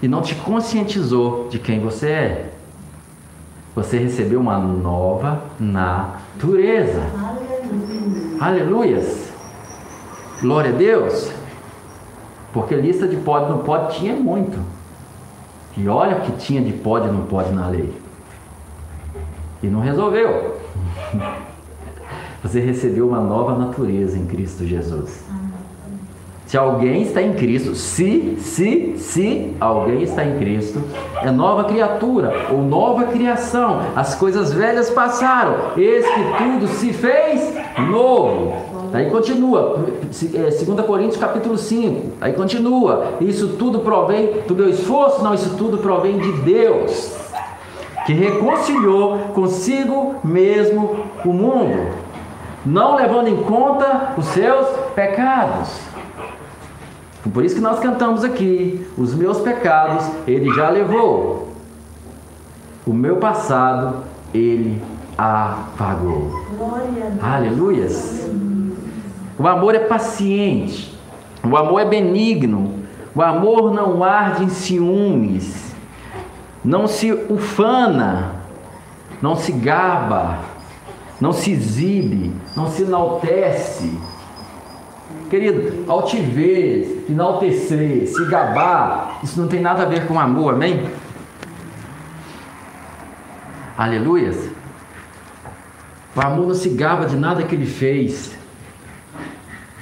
E 0.01 0.09
não 0.09 0.23
te 0.23 0.35
conscientizou 0.37 1.49
de 1.51 1.59
quem 1.59 1.81
você 1.81 2.09
é. 2.09 2.53
Você 3.75 3.99
recebeu 3.99 4.41
uma 4.41 4.59
nova 4.59 5.43
natureza. 5.61 7.03
Aleluias. 8.43 9.33
Glória 10.41 10.71
a 10.71 10.77
Deus. 10.77 11.31
Porque 12.53 12.75
lista 12.75 13.07
de 13.07 13.17
pode 13.19 13.49
não 13.49 13.59
pode 13.59 13.97
tinha 13.97 14.17
muito. 14.17 14.59
E 15.77 15.87
olha 15.87 16.17
o 16.17 16.21
que 16.23 16.33
tinha 16.33 16.61
de 16.61 16.73
pode 16.73 17.07
não 17.07 17.23
pode 17.27 17.53
na 17.53 17.69
lei. 17.69 17.95
E 19.63 19.69
não 19.69 19.79
resolveu. 19.79 20.59
Você 22.43 22.59
recebeu 22.59 23.07
uma 23.07 23.21
nova 23.21 23.57
natureza 23.57 24.19
em 24.19 24.27
Cristo 24.27 24.67
Jesus. 24.67 25.23
Se 26.53 26.59
alguém 26.59 27.01
está 27.01 27.23
em 27.23 27.33
Cristo, 27.33 27.75
se, 27.75 28.37
se, 28.39 28.93
se 28.99 29.57
alguém 29.59 30.03
está 30.03 30.23
em 30.23 30.39
Cristo, 30.39 30.83
é 31.23 31.31
nova 31.31 31.65
criatura 31.65 32.49
ou 32.51 32.59
nova 32.59 33.05
criação. 33.05 33.81
As 33.97 34.15
coisas 34.15 34.53
velhas 34.53 34.91
passaram, 34.91 35.55
eis 35.79 36.05
que 36.05 36.21
tudo 36.37 36.69
se 36.69 36.93
fez 36.93 37.55
novo. 37.89 38.55
Aí 38.93 39.09
continua, 39.09 39.79
2 40.03 40.35
é, 40.35 40.83
Coríntios 40.83 41.17
capítulo 41.17 41.57
5, 41.57 42.19
aí 42.21 42.35
continua, 42.35 43.15
isso 43.23 43.57
tudo 43.59 43.79
provém 43.79 44.43
do 44.47 44.55
meu 44.55 44.69
esforço? 44.69 45.25
Não, 45.25 45.33
isso 45.33 45.57
tudo 45.57 45.79
provém 45.79 46.19
de 46.19 46.33
Deus, 46.43 47.17
que 48.05 48.13
reconciliou 48.13 49.17
consigo 49.35 50.17
mesmo 50.23 51.07
o 51.25 51.33
mundo, 51.33 51.93
não 52.63 52.95
levando 52.95 53.29
em 53.29 53.37
conta 53.37 54.13
os 54.19 54.27
seus 54.27 54.67
pecados. 54.95 55.92
Por 57.31 57.45
isso 57.45 57.55
que 57.55 57.61
nós 57.61 57.79
cantamos 57.79 58.25
aqui: 58.25 58.87
os 58.99 59.15
meus 59.15 59.39
pecados 59.41 60.05
ele 60.27 60.53
já 60.55 60.69
levou, 60.69 61.53
o 62.87 62.93
meu 62.93 63.17
passado 63.17 64.03
ele 64.35 64.83
apagou. 65.17 66.45
Aleluias. 67.23 68.29
O 69.39 69.47
amor 69.47 69.75
é 69.75 69.81
paciente, 69.81 70.99
o 71.45 71.57
amor 71.57 71.81
é 71.81 71.85
benigno, 71.85 72.81
o 73.15 73.23
amor 73.23 73.73
não 73.73 74.03
arde 74.03 74.45
em 74.45 74.49
ciúmes, 74.49 75.75
não 76.65 76.87
se 76.87 77.13
ufana, 77.13 78.33
não 79.21 79.37
se 79.37 79.53
gaba, 79.53 80.41
não 81.21 81.33
se 81.33 81.53
exibe, 81.53 82.33
não 82.57 82.69
se 82.69 82.83
enaltece 82.83 83.97
Querido, 85.33 85.91
altivez, 85.91 87.09
enaltecer, 87.09 88.07
se 88.07 88.23
gabar, 88.27 89.19
isso 89.23 89.41
não 89.41 89.49
tem 89.49 89.63
nada 89.63 89.85
a 89.85 89.87
ver 89.87 90.07
com 90.07 90.21
amor, 90.21 90.53
amém? 90.53 90.87
Aleluias. 93.79 94.51
O 96.15 96.21
amor 96.21 96.49
não 96.49 96.55
se 96.55 96.69
gaba 96.69 97.07
de 97.07 97.17
nada 97.17 97.45
que 97.45 97.55
ele 97.55 97.65
fez. 97.65 98.37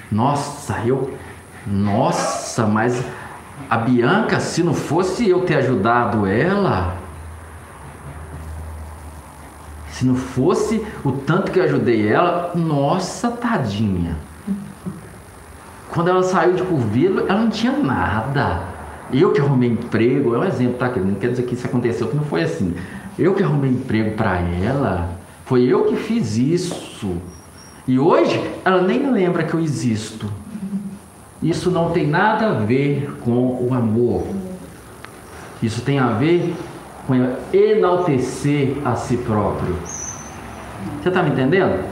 Nossa, 0.08 0.78
eu. 0.86 1.18
Nossa, 1.66 2.64
mas 2.64 3.04
a 3.68 3.76
Bianca, 3.76 4.38
se 4.38 4.62
não 4.62 4.72
fosse 4.72 5.28
eu 5.28 5.40
ter 5.40 5.56
ajudado 5.56 6.28
ela, 6.28 6.96
se 9.90 10.06
não 10.06 10.14
fosse 10.14 10.86
o 11.04 11.10
tanto 11.10 11.50
que 11.50 11.58
eu 11.58 11.64
ajudei 11.64 12.06
ela, 12.06 12.52
nossa, 12.54 13.32
tadinha. 13.32 14.29
Quando 15.92 16.08
ela 16.08 16.22
saiu 16.22 16.54
de 16.54 16.62
Curvelo, 16.62 17.26
ela 17.28 17.40
não 17.40 17.50
tinha 17.50 17.72
nada. 17.72 18.62
Eu 19.12 19.32
que 19.32 19.40
arrumei 19.40 19.70
emprego, 19.70 20.34
é 20.34 20.38
um 20.38 20.44
exemplo, 20.44 20.74
tá? 20.74 20.88
Não 20.88 21.14
quer 21.14 21.30
dizer 21.30 21.42
que 21.42 21.54
isso 21.54 21.66
aconteceu, 21.66 22.06
que 22.08 22.16
não 22.16 22.24
foi 22.24 22.42
assim. 22.42 22.74
Eu 23.18 23.34
que 23.34 23.42
arrumei 23.42 23.70
emprego 23.70 24.12
para 24.16 24.38
ela, 24.38 25.10
foi 25.44 25.64
eu 25.64 25.84
que 25.86 25.96
fiz 25.96 26.36
isso. 26.36 27.16
E 27.88 27.98
hoje 27.98 28.40
ela 28.64 28.82
nem 28.82 29.10
lembra 29.10 29.42
que 29.42 29.52
eu 29.52 29.60
existo. 29.60 30.30
Isso 31.42 31.70
não 31.70 31.90
tem 31.90 32.06
nada 32.06 32.50
a 32.50 32.52
ver 32.52 33.16
com 33.24 33.66
o 33.68 33.74
amor. 33.74 34.26
Isso 35.60 35.82
tem 35.82 35.98
a 35.98 36.08
ver 36.08 36.54
com 37.06 37.14
enaltecer 37.52 38.76
a 38.84 38.94
si 38.94 39.16
próprio. 39.16 39.74
Você 41.02 41.08
está 41.08 41.22
me 41.22 41.30
entendendo? 41.30 41.84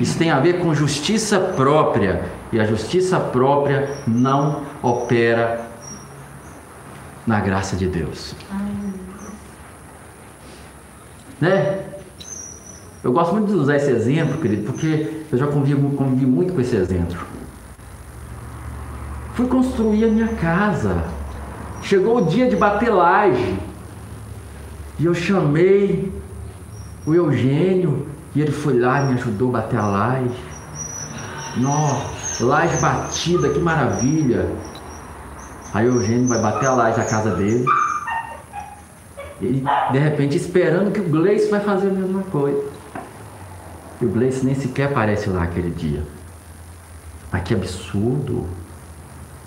Isso 0.00 0.18
tem 0.18 0.30
a 0.30 0.40
ver 0.40 0.60
com 0.60 0.74
justiça 0.74 1.38
própria. 1.38 2.24
E 2.52 2.60
a 2.60 2.64
justiça 2.64 3.18
própria 3.18 3.90
não 4.06 4.62
opera 4.82 5.66
na 7.26 7.40
graça 7.40 7.76
de 7.76 7.86
Deus. 7.86 8.34
Né? 11.40 11.80
Eu 13.02 13.12
gosto 13.12 13.32
muito 13.32 13.48
de 13.48 13.54
usar 13.54 13.76
esse 13.76 13.90
exemplo, 13.90 14.38
querido, 14.38 14.64
porque 14.64 15.24
eu 15.30 15.38
já 15.38 15.46
convivi, 15.46 15.74
muito 16.26 16.52
com 16.52 16.60
esse 16.60 16.76
exemplo. 16.76 17.18
Fui 19.34 19.46
construir 19.46 20.04
a 20.04 20.08
minha 20.08 20.28
casa. 20.28 21.04
Chegou 21.82 22.18
o 22.18 22.26
dia 22.26 22.48
de 22.48 22.54
bater 22.54 22.90
laje. 22.90 23.58
E 24.98 25.04
eu 25.04 25.14
chamei 25.14 26.12
o 27.04 27.14
Eugênio 27.14 28.06
e 28.34 28.40
ele 28.40 28.52
foi 28.52 28.78
lá 28.78 29.02
e 29.02 29.06
me 29.06 29.14
ajudou 29.14 29.50
a 29.50 29.60
bater 29.60 29.78
a 29.78 29.86
laje. 29.86 30.52
Nossa, 31.58 32.44
laje 32.44 32.80
batida, 32.80 33.48
que 33.50 33.58
maravilha. 33.58 34.48
Aí 35.74 35.88
o 35.88 35.96
Eugênio 35.96 36.28
vai 36.28 36.40
bater 36.40 36.66
a 36.66 36.74
laje 36.74 36.96
da 36.96 37.04
casa 37.04 37.34
dele. 37.36 37.64
E 39.40 39.64
de 39.92 39.98
repente 39.98 40.36
esperando 40.36 40.92
que 40.92 41.00
o 41.00 41.08
Gleice 41.08 41.50
vai 41.50 41.60
fazer 41.60 41.88
a 41.88 41.92
mesma 41.92 42.22
coisa. 42.24 42.62
E 44.00 44.06
o 44.06 44.08
Gleice 44.08 44.44
nem 44.46 44.54
sequer 44.54 44.88
aparece 44.88 45.28
lá 45.28 45.42
aquele 45.42 45.70
dia. 45.70 46.02
Mas 47.30 47.42
que 47.42 47.54
absurdo. 47.54 48.46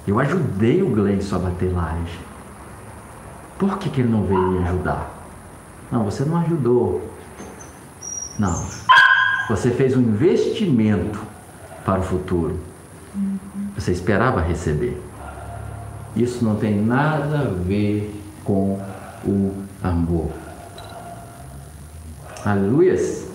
Eu 0.08 0.20
ajudei 0.20 0.84
o 0.84 0.90
Gleice 0.90 1.34
a 1.34 1.40
bater 1.40 1.74
laje. 1.74 2.20
Por 3.58 3.78
que, 3.80 3.90
que 3.90 4.02
ele 4.02 4.10
não 4.10 4.24
veio 4.26 4.52
me 4.52 4.68
ajudar? 4.68 5.10
Não, 5.92 6.04
você 6.04 6.24
não 6.24 6.38
ajudou. 6.38 7.15
Não. 8.38 8.66
Você 9.50 9.72
fez 9.72 9.96
um 9.96 10.02
investimento 10.02 11.20
para 11.86 12.00
o 12.00 12.04
futuro. 12.04 12.60
Você 13.76 13.92
esperava 13.92 14.42
receber. 14.42 15.02
Isso 16.16 16.44
não 16.44 16.56
tem 16.56 16.76
nada 16.82 17.40
a 17.40 17.44
ver 17.44 18.14
com 18.44 18.80
o 19.26 19.52
amor. 19.84 20.32
Aleluias? 22.46 23.28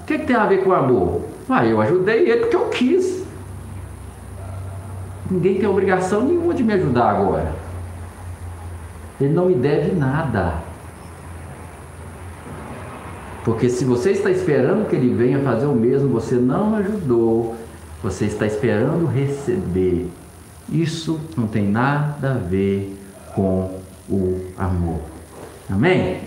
O 0.00 0.04
que, 0.06 0.18
que, 0.18 0.26
tem 0.26 0.36
a 0.36 0.46
ver 0.46 0.62
com 0.62 0.70
o 0.70 0.74
amor? 0.74 1.24
Ah, 1.48 1.64
eu 1.64 1.80
ajudei 1.80 2.28
ele 2.28 2.40
porque 2.40 2.56
eu 2.56 2.68
quis. 2.68 3.24
Ninguém 5.30 5.58
tem 5.58 5.68
obrigação 5.68 6.22
nenhuma 6.22 6.54
de 6.54 6.62
me 6.62 6.72
ajudar 6.74 7.10
agora. 7.10 7.52
Ele 9.20 9.32
não 9.32 9.46
me 9.46 9.54
deve 9.54 9.92
nada. 9.92 10.54
Porque 13.44 13.68
se 13.68 13.84
você 13.84 14.12
está 14.12 14.30
esperando 14.30 14.88
que 14.88 14.96
ele 14.96 15.12
venha 15.14 15.38
fazer 15.40 15.66
o 15.66 15.74
mesmo, 15.74 16.08
você 16.08 16.36
não 16.36 16.74
ajudou, 16.76 17.54
você 18.02 18.24
está 18.24 18.46
esperando 18.46 19.04
receber. 19.06 20.08
Isso 20.70 21.20
não 21.36 21.46
tem 21.46 21.68
nada 21.68 22.32
a 22.32 22.38
ver 22.38 22.98
com 23.34 23.80
o 24.08 24.40
amor. 24.56 25.00
Amém? 25.70 26.20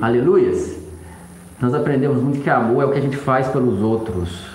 Aleluias. 0.00 0.78
Nós 1.60 1.74
aprendemos 1.74 2.22
muito 2.22 2.42
que 2.42 2.48
amor 2.48 2.82
é 2.82 2.86
o 2.86 2.92
que 2.92 2.98
a 2.98 3.02
gente 3.02 3.16
faz 3.16 3.48
pelos 3.48 3.80
outros. 3.82 4.46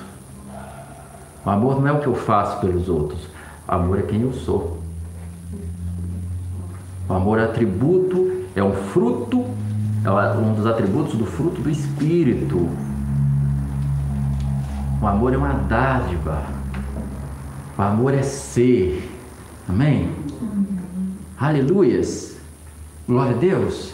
O 1.46 1.50
amor 1.50 1.80
não 1.80 1.88
é 1.88 1.92
o 1.92 2.00
que 2.00 2.08
eu 2.08 2.16
faço 2.16 2.60
pelos 2.60 2.90
outros. 2.90 3.28
O 3.68 3.72
amor 3.72 4.00
é 4.00 4.01
quem 4.01 4.22
eu 4.22 4.34
sou. 4.34 4.80
O 7.08 7.13
amor 7.13 7.40
é 7.40 7.44
atributo, 7.44 8.44
é 8.56 8.63
um 8.63 8.74
fruto, 8.74 9.46
é 10.03 10.38
um 10.38 10.53
dos 10.53 10.65
atributos 10.65 11.13
do 11.13 11.25
fruto 11.25 11.62
do 11.62 11.70
Espírito. 11.70 12.70
O 15.00 15.08
amor 15.08 15.34
é 15.34 15.38
uma 15.38 15.53
dádiva. 15.53 16.43
O 17.77 17.81
amor 17.81 18.13
é 18.13 18.24
ser. 18.24 19.12
Amém? 19.70 20.12
Aleluias. 21.39 22.38
Glória 23.08 23.36
a 23.36 23.38
Deus. 23.39 23.93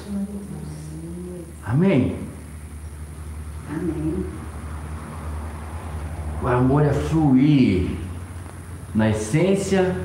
Amém. 1.65 2.15
Amém. 3.69 4.25
O 6.41 6.47
amor 6.47 6.83
é 6.83 6.93
fluir 6.93 7.91
na 8.95 9.09
essência 9.09 9.95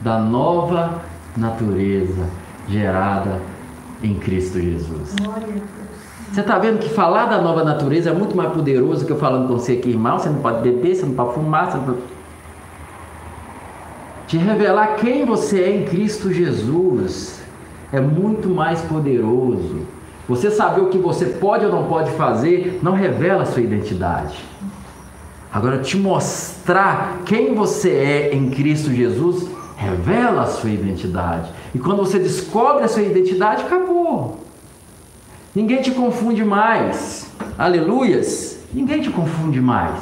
da 0.00 0.18
nova 0.18 1.02
natureza 1.36 2.26
gerada 2.68 3.51
em 4.02 4.14
Cristo 4.14 4.60
Jesus. 4.60 5.14
Você 6.32 6.40
está 6.40 6.58
vendo 6.58 6.78
que 6.78 6.88
falar 6.88 7.26
da 7.26 7.40
nova 7.40 7.62
natureza 7.62 8.10
é 8.10 8.12
muito 8.12 8.36
mais 8.36 8.52
poderoso 8.52 9.04
que 9.04 9.12
eu 9.12 9.18
falando 9.18 9.48
com 9.48 9.58
você 9.58 9.72
aqui, 9.72 9.90
irmão. 9.90 10.18
Você 10.18 10.30
não 10.30 10.40
pode 10.40 10.62
beber, 10.62 10.94
você 10.94 11.04
não 11.04 11.14
pode 11.14 11.34
fumar, 11.34 11.70
você 11.70 11.76
não 11.76 11.84
pode... 11.84 11.98
Te 14.26 14.38
revelar 14.38 14.96
quem 14.96 15.26
você 15.26 15.60
é 15.60 15.76
em 15.76 15.84
Cristo 15.84 16.32
Jesus 16.32 17.42
é 17.92 18.00
muito 18.00 18.48
mais 18.48 18.80
poderoso. 18.80 19.80
Você 20.26 20.50
saber 20.50 20.80
o 20.80 20.88
que 20.88 20.96
você 20.96 21.26
pode 21.26 21.66
ou 21.66 21.70
não 21.70 21.84
pode 21.84 22.10
fazer 22.12 22.80
não 22.82 22.92
revela 22.92 23.42
a 23.42 23.46
sua 23.46 23.60
identidade. 23.60 24.38
Agora, 25.52 25.78
te 25.80 25.98
mostrar 25.98 27.20
quem 27.26 27.54
você 27.54 27.90
é 27.90 28.34
em 28.34 28.48
Cristo 28.48 28.90
Jesus 28.90 29.46
revela 29.82 30.42
a 30.42 30.46
sua 30.46 30.70
identidade. 30.70 31.50
E 31.74 31.78
quando 31.78 31.98
você 31.98 32.18
descobre 32.18 32.84
a 32.84 32.88
sua 32.88 33.02
identidade, 33.02 33.64
acabou. 33.64 34.40
Ninguém 35.54 35.82
te 35.82 35.90
confunde 35.90 36.44
mais. 36.44 37.30
Aleluias. 37.58 38.60
Ninguém 38.72 39.02
te 39.02 39.10
confunde 39.10 39.60
mais. 39.60 40.00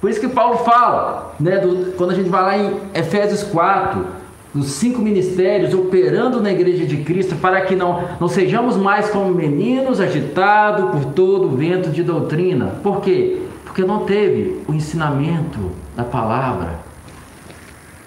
Por 0.00 0.08
isso 0.08 0.20
que 0.20 0.28
Paulo 0.28 0.58
fala, 0.58 1.34
né, 1.38 1.58
do, 1.58 1.92
quando 1.92 2.12
a 2.12 2.14
gente 2.14 2.30
vai 2.30 2.42
lá 2.42 2.56
em 2.56 2.80
Efésios 2.94 3.42
4, 3.42 4.06
dos 4.54 4.68
cinco 4.72 5.00
ministérios 5.00 5.74
operando 5.74 6.40
na 6.40 6.50
igreja 6.50 6.86
de 6.86 6.98
Cristo, 6.98 7.36
para 7.36 7.60
que 7.60 7.76
não, 7.76 8.02
não 8.18 8.28
sejamos 8.28 8.76
mais 8.76 9.10
como 9.10 9.32
meninos 9.32 10.00
agitados 10.00 10.90
por 10.90 11.12
todo 11.12 11.48
o 11.48 11.56
vento 11.56 11.90
de 11.90 12.02
doutrina. 12.02 12.72
Por 12.82 13.00
quê? 13.00 13.42
Porque 13.64 13.84
não 13.84 14.04
teve 14.04 14.62
o 14.66 14.72
ensinamento 14.72 15.70
da 15.94 16.02
palavra. 16.02 16.89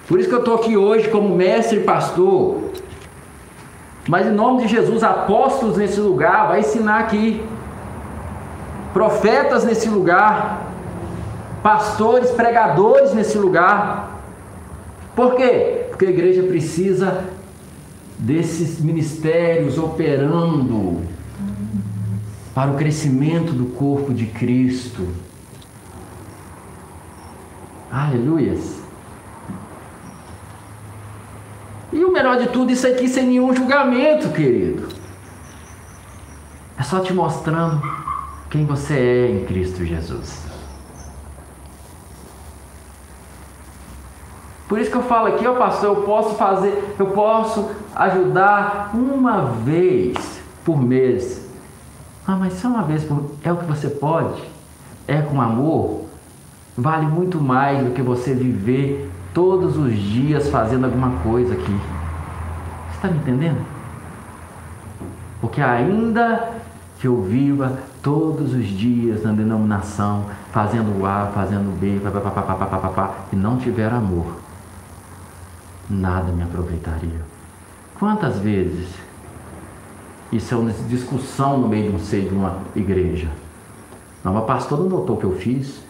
Por 0.07 0.19
isso 0.19 0.27
que 0.29 0.35
eu 0.35 0.39
estou 0.39 0.55
aqui 0.55 0.75
hoje 0.75 1.09
como 1.09 1.35
mestre 1.35 1.79
e 1.79 1.83
pastor. 1.83 2.71
Mas 4.07 4.27
em 4.27 4.31
nome 4.31 4.63
de 4.63 4.67
Jesus, 4.67 5.01
apóstolos 5.01 5.77
nesse 5.77 5.99
lugar, 5.99 6.49
vai 6.49 6.59
ensinar 6.59 6.99
aqui. 6.99 7.43
Profetas 8.93 9.63
nesse 9.63 9.87
lugar. 9.87 10.71
Pastores, 11.61 12.31
pregadores 12.31 13.13
nesse 13.13 13.37
lugar. 13.37 14.19
Por 15.15 15.35
quê? 15.35 15.85
Porque 15.89 16.05
a 16.05 16.09
igreja 16.09 16.43
precisa 16.43 17.23
desses 18.19 18.81
ministérios 18.81 19.77
operando 19.77 21.01
para 22.53 22.71
o 22.71 22.75
crescimento 22.75 23.53
do 23.53 23.65
corpo 23.67 24.13
de 24.13 24.25
Cristo. 24.25 25.07
Aleluias. 27.89 28.82
E 31.93 32.03
o 32.03 32.11
melhor 32.11 32.37
de 32.39 32.47
tudo, 32.47 32.71
isso 32.71 32.87
aqui 32.87 33.07
sem 33.07 33.27
nenhum 33.27 33.55
julgamento, 33.55 34.29
querido. 34.29 34.89
É 36.77 36.81
só 36.81 36.99
te 36.99 37.13
mostrando 37.13 37.81
quem 38.49 38.65
você 38.65 38.95
é 38.95 39.31
em 39.31 39.45
Cristo 39.45 39.85
Jesus. 39.85 40.43
Por 44.67 44.79
isso 44.79 44.89
que 44.89 44.97
eu 44.97 45.03
falo 45.03 45.27
aqui, 45.27 45.45
ó 45.45 45.53
pastor, 45.53 45.95
eu 45.95 46.03
posso 46.03 46.33
fazer, 46.35 46.95
eu 46.97 47.05
posso 47.07 47.69
ajudar 47.95 48.89
uma 48.95 49.45
vez 49.45 50.41
por 50.65 50.81
mês. 50.81 51.47
Ah, 52.25 52.35
mas 52.35 52.53
só 52.53 52.69
uma 52.69 52.81
vez 52.81 53.03
por 53.03 53.29
é 53.43 53.51
o 53.51 53.57
que 53.57 53.65
você 53.65 53.87
pode? 53.87 54.41
É 55.07 55.21
com 55.21 55.39
amor? 55.39 56.05
Vale 56.75 57.05
muito 57.05 57.39
mais 57.39 57.85
do 57.85 57.91
que 57.91 58.01
você 58.01 58.33
viver 58.33 59.12
todos 59.33 59.77
os 59.77 59.93
dias 59.93 60.49
fazendo 60.49 60.85
alguma 60.85 61.11
coisa 61.21 61.53
aqui. 61.53 61.79
Você 62.89 62.95
está 62.95 63.07
me 63.07 63.17
entendendo? 63.17 63.65
Porque 65.41 65.61
ainda 65.61 66.53
que 66.99 67.07
eu 67.07 67.21
viva 67.21 67.79
todos 68.01 68.53
os 68.53 68.65
dias 68.65 69.23
na 69.23 69.31
denominação, 69.31 70.25
fazendo 70.51 71.05
A, 71.05 71.31
fazendo 71.33 71.77
B, 71.79 71.99
papapá, 71.99 73.15
e 73.31 73.35
não 73.35 73.57
tiver 73.57 73.91
amor, 73.91 74.37
nada 75.89 76.31
me 76.31 76.43
aproveitaria. 76.43 77.21
Quantas 77.99 78.39
vezes 78.39 78.87
isso 80.31 80.53
é 80.53 80.57
uma 80.57 80.71
discussão 80.87 81.57
no 81.57 81.67
meio 81.67 81.89
de 81.89 81.95
um 81.95 81.99
seio 81.99 82.29
de 82.29 82.35
uma 82.35 82.59
igreja? 82.75 83.29
Não, 84.23 84.33
mas 84.33 84.45
pastor 84.45 84.79
não 84.79 84.87
notou 84.87 85.17
o 85.17 85.19
que 85.19 85.25
eu 85.25 85.35
fiz? 85.35 85.83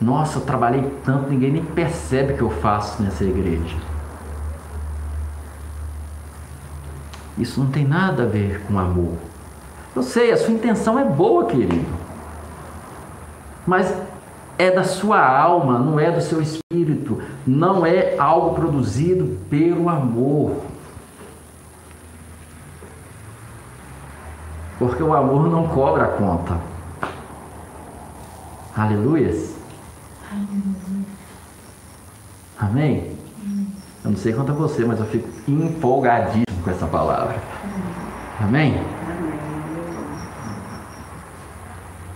Nossa, 0.00 0.38
eu 0.38 0.42
trabalhei 0.42 0.88
tanto, 1.04 1.28
ninguém 1.28 1.52
nem 1.52 1.64
percebe 1.64 2.32
o 2.32 2.36
que 2.36 2.42
eu 2.42 2.50
faço 2.50 3.02
nessa 3.02 3.24
igreja. 3.24 3.76
Isso 7.36 7.60
não 7.60 7.70
tem 7.70 7.86
nada 7.86 8.24
a 8.24 8.26
ver 8.26 8.62
com 8.66 8.78
amor. 8.78 9.14
Eu 9.94 10.02
sei, 10.02 10.32
a 10.32 10.36
sua 10.36 10.54
intenção 10.54 10.98
é 10.98 11.04
boa, 11.04 11.46
querido. 11.46 11.84
Mas 13.66 13.92
é 14.56 14.70
da 14.70 14.84
sua 14.84 15.20
alma, 15.20 15.78
não 15.78 15.98
é 15.98 16.10
do 16.10 16.20
seu 16.20 16.40
espírito. 16.40 17.20
Não 17.46 17.84
é 17.84 18.16
algo 18.18 18.54
produzido 18.54 19.38
pelo 19.50 19.88
amor. 19.88 20.56
Porque 24.78 25.02
o 25.02 25.14
amor 25.14 25.48
não 25.48 25.66
cobra 25.68 26.04
a 26.04 26.08
conta. 26.08 26.56
Aleluias. 28.76 29.57
Amém? 32.58 33.12
Eu 34.04 34.10
não 34.10 34.16
sei 34.16 34.32
quanto 34.32 34.52
a 34.52 34.54
você, 34.54 34.84
mas 34.84 34.98
eu 34.98 35.06
fico 35.06 35.28
empolgadíssimo 35.48 36.62
com 36.62 36.70
essa 36.70 36.86
palavra. 36.86 37.36
Amém? 38.40 38.80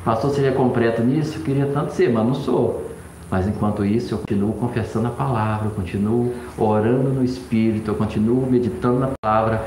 Pastor, 0.04 0.30
seria 0.30 0.52
completo 0.52 1.02
nisso? 1.02 1.38
Eu 1.38 1.42
queria 1.42 1.66
tanto 1.66 1.92
ser, 1.92 2.12
mas 2.12 2.26
não 2.26 2.34
sou. 2.34 2.90
Mas 3.30 3.46
enquanto 3.46 3.84
isso, 3.84 4.14
eu 4.14 4.18
continuo 4.18 4.52
confessando 4.54 5.08
a 5.08 5.10
palavra, 5.10 5.68
eu 5.68 5.70
continuo 5.70 6.34
orando 6.58 7.10
no 7.10 7.24
Espírito, 7.24 7.90
eu 7.90 7.94
continuo 7.94 8.46
meditando 8.46 8.98
na 8.98 9.08
palavra, 9.22 9.64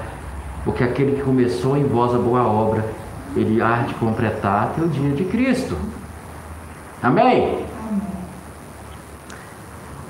porque 0.63 0.83
aquele 0.83 1.15
que 1.15 1.23
começou 1.23 1.75
em 1.75 1.83
vós 1.83 2.13
a 2.13 2.19
boa 2.19 2.43
obra, 2.43 2.85
ele 3.35 3.61
há 3.61 3.83
de 3.83 3.95
completar 3.95 4.65
até 4.65 4.81
o 4.81 4.87
dia 4.87 5.11
de 5.11 5.25
Cristo. 5.25 5.75
Amém? 7.01 7.64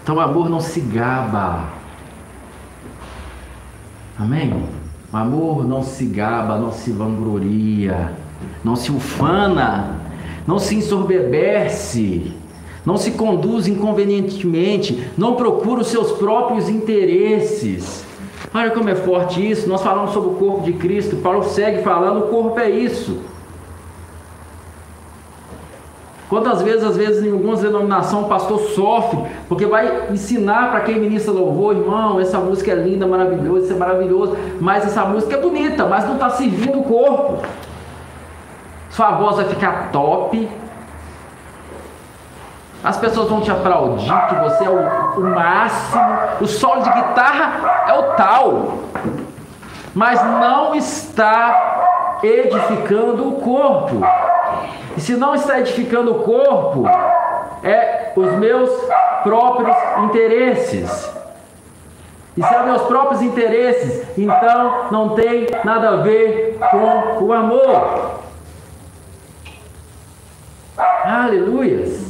Então 0.06 0.18
o 0.18 0.20
amor 0.20 0.48
não 0.48 0.60
se 0.60 0.80
gaba. 0.82 1.64
Amém? 4.20 4.54
O 5.12 5.18
amor 5.18 5.68
não 5.68 5.82
se 5.82 6.06
gaba, 6.06 6.60
não 6.60 6.72
se 6.72 6.92
vangloria, 6.92 8.14
não 8.64 8.76
se 8.76 8.92
ufana, 8.92 10.00
não 10.46 10.60
se 10.60 10.76
ensoberbece, 10.76 12.32
não 12.86 12.98
se 12.98 13.14
conduz 13.14 13.68
inconvenientemente, 13.68 15.10
não 15.18 15.34
procura 15.34 15.82
os 15.82 15.88
seus 15.88 16.12
próprios 16.12 16.70
interesses. 16.70 18.06
Olha 18.54 18.70
como 18.70 18.88
é 18.90 18.96
forte 18.96 19.50
isso. 19.50 19.68
Nós 19.68 19.82
falamos 19.82 20.12
sobre 20.12 20.30
o 20.30 20.36
corpo 20.36 20.62
de 20.66 20.74
Cristo. 20.74 21.16
Paulo 21.16 21.44
segue 21.46 21.82
falando: 21.82 22.26
o 22.26 22.28
corpo 22.28 22.60
é 22.60 22.70
isso. 22.70 23.22
Quantas 26.36 26.62
vezes, 26.62 26.84
às 26.84 26.98
vezes, 26.98 27.24
em 27.24 27.32
algumas 27.32 27.62
denominações, 27.62 28.26
o 28.26 28.28
pastor 28.28 28.60
sofre, 28.60 29.24
porque 29.48 29.66
vai 29.66 30.10
ensinar 30.12 30.70
para 30.70 30.82
quem 30.82 31.00
ministra 31.00 31.32
louvor, 31.32 31.78
irmão, 31.78 32.20
essa 32.20 32.38
música 32.40 32.74
é 32.74 32.76
linda, 32.76 33.08
maravilhosa, 33.08 33.64
isso 33.64 33.74
é 33.74 33.78
maravilhoso, 33.78 34.36
mas 34.60 34.86
essa 34.86 35.06
música 35.06 35.38
é 35.38 35.40
bonita, 35.40 35.86
mas 35.86 36.04
não 36.04 36.16
está 36.16 36.30
servindo 36.32 36.80
o 36.80 36.84
corpo. 36.84 37.42
Sua 38.90 39.12
voz 39.12 39.38
vai 39.38 39.46
ficar 39.46 39.92
top. 39.94 40.50
As 42.84 42.98
pessoas 42.98 43.30
vão 43.30 43.40
te 43.40 43.50
aplaudir, 43.50 44.12
que 44.28 44.36
você 44.36 44.66
é 44.66 44.70
o, 44.70 45.22
o 45.22 45.24
máximo. 45.24 46.04
O 46.42 46.48
solo 46.48 46.82
de 46.82 46.90
guitarra 46.92 47.86
é 47.88 47.94
o 47.94 48.04
tal. 48.18 48.80
mas 49.94 50.22
não 50.22 50.76
está 50.76 52.20
edificando 52.22 53.26
o 53.26 53.32
corpo. 53.40 54.02
E 54.98 55.02
se 55.02 55.16
não 55.16 55.36
está 55.36 55.60
edificando 55.60 56.12
o 56.12 56.24
corpo, 56.24 56.86
é 57.64 58.14
os 58.16 58.32
meus 58.34 58.70
próprios 59.24 59.76
interesses. 60.04 61.12
E 62.38 62.44
são 62.44 62.66
meus 62.66 62.82
próprios 62.84 63.22
interesses, 63.22 64.06
então 64.18 64.92
não 64.92 65.16
tem 65.16 65.48
nada 65.64 65.90
a 65.90 65.96
ver 65.98 66.58
com 66.72 67.26
o 67.26 67.34
amor. 67.34 68.20
Aleluias. 71.06 72.06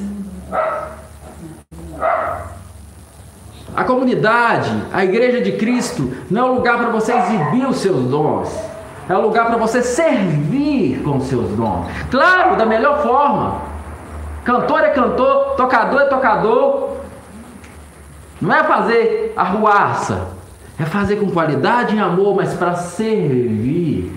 A 3.76 3.84
comunidade, 3.84 4.72
a 4.92 5.04
igreja 5.04 5.42
de 5.42 5.52
Cristo, 5.54 6.12
não 6.32 6.48
é 6.48 6.52
um 6.52 6.54
lugar 6.56 6.78
para 6.78 6.90
você 6.90 7.14
exibir 7.14 7.68
os 7.68 7.78
seus 7.78 8.06
dons. 8.06 8.75
É 9.08 9.16
um 9.16 9.22
lugar 9.22 9.48
para 9.48 9.58
você 9.58 9.84
servir 9.84 11.02
com 11.04 11.20
seus 11.20 11.52
dons. 11.52 11.88
Claro, 12.10 12.56
da 12.56 12.66
melhor 12.66 13.04
forma. 13.04 13.62
Cantor 14.44 14.82
é 14.82 14.90
cantor, 14.90 15.56
tocador 15.56 16.02
é 16.02 16.06
tocador. 16.06 16.98
Não 18.42 18.54
é 18.54 18.64
fazer 18.64 19.34
arruaça. 19.36 20.28
É 20.80 20.86
fazer 20.86 21.18
com 21.18 21.30
qualidade 21.30 21.96
e 21.96 22.00
amor, 22.00 22.36
mas 22.36 22.54
para 22.54 22.76
servir. 22.76 24.12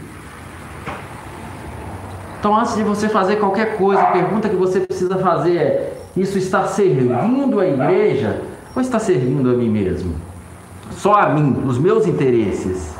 Então, 2.38 2.56
antes 2.56 2.74
de 2.74 2.82
você 2.82 3.08
fazer 3.08 3.36
qualquer 3.36 3.76
coisa, 3.76 4.00
a 4.00 4.06
pergunta 4.06 4.48
que 4.48 4.56
você 4.56 4.80
precisa 4.80 5.16
fazer 5.18 5.56
é: 5.56 5.92
isso 6.16 6.38
está 6.38 6.66
servindo 6.66 7.60
a 7.60 7.66
igreja 7.66 8.42
ou 8.74 8.80
está 8.80 8.98
servindo 8.98 9.50
a 9.50 9.54
mim 9.54 9.68
mesmo? 9.68 10.14
Só 10.92 11.14
a 11.14 11.28
mim, 11.28 11.62
os 11.66 11.78
meus 11.78 12.06
interesses. 12.06 12.96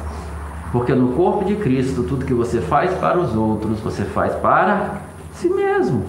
Porque 0.71 0.95
no 0.95 1.13
corpo 1.15 1.45
de 1.45 1.57
Cristo, 1.57 2.03
tudo 2.03 2.27
que 2.27 2.35
você 2.35 2.61
faz 2.61 2.93
para 2.95 3.19
os 3.19 3.35
outros, 3.35 3.81
você 3.81 4.05
faz 4.05 4.35
para 4.35 4.97
si 5.33 5.49
mesmo. 5.49 6.05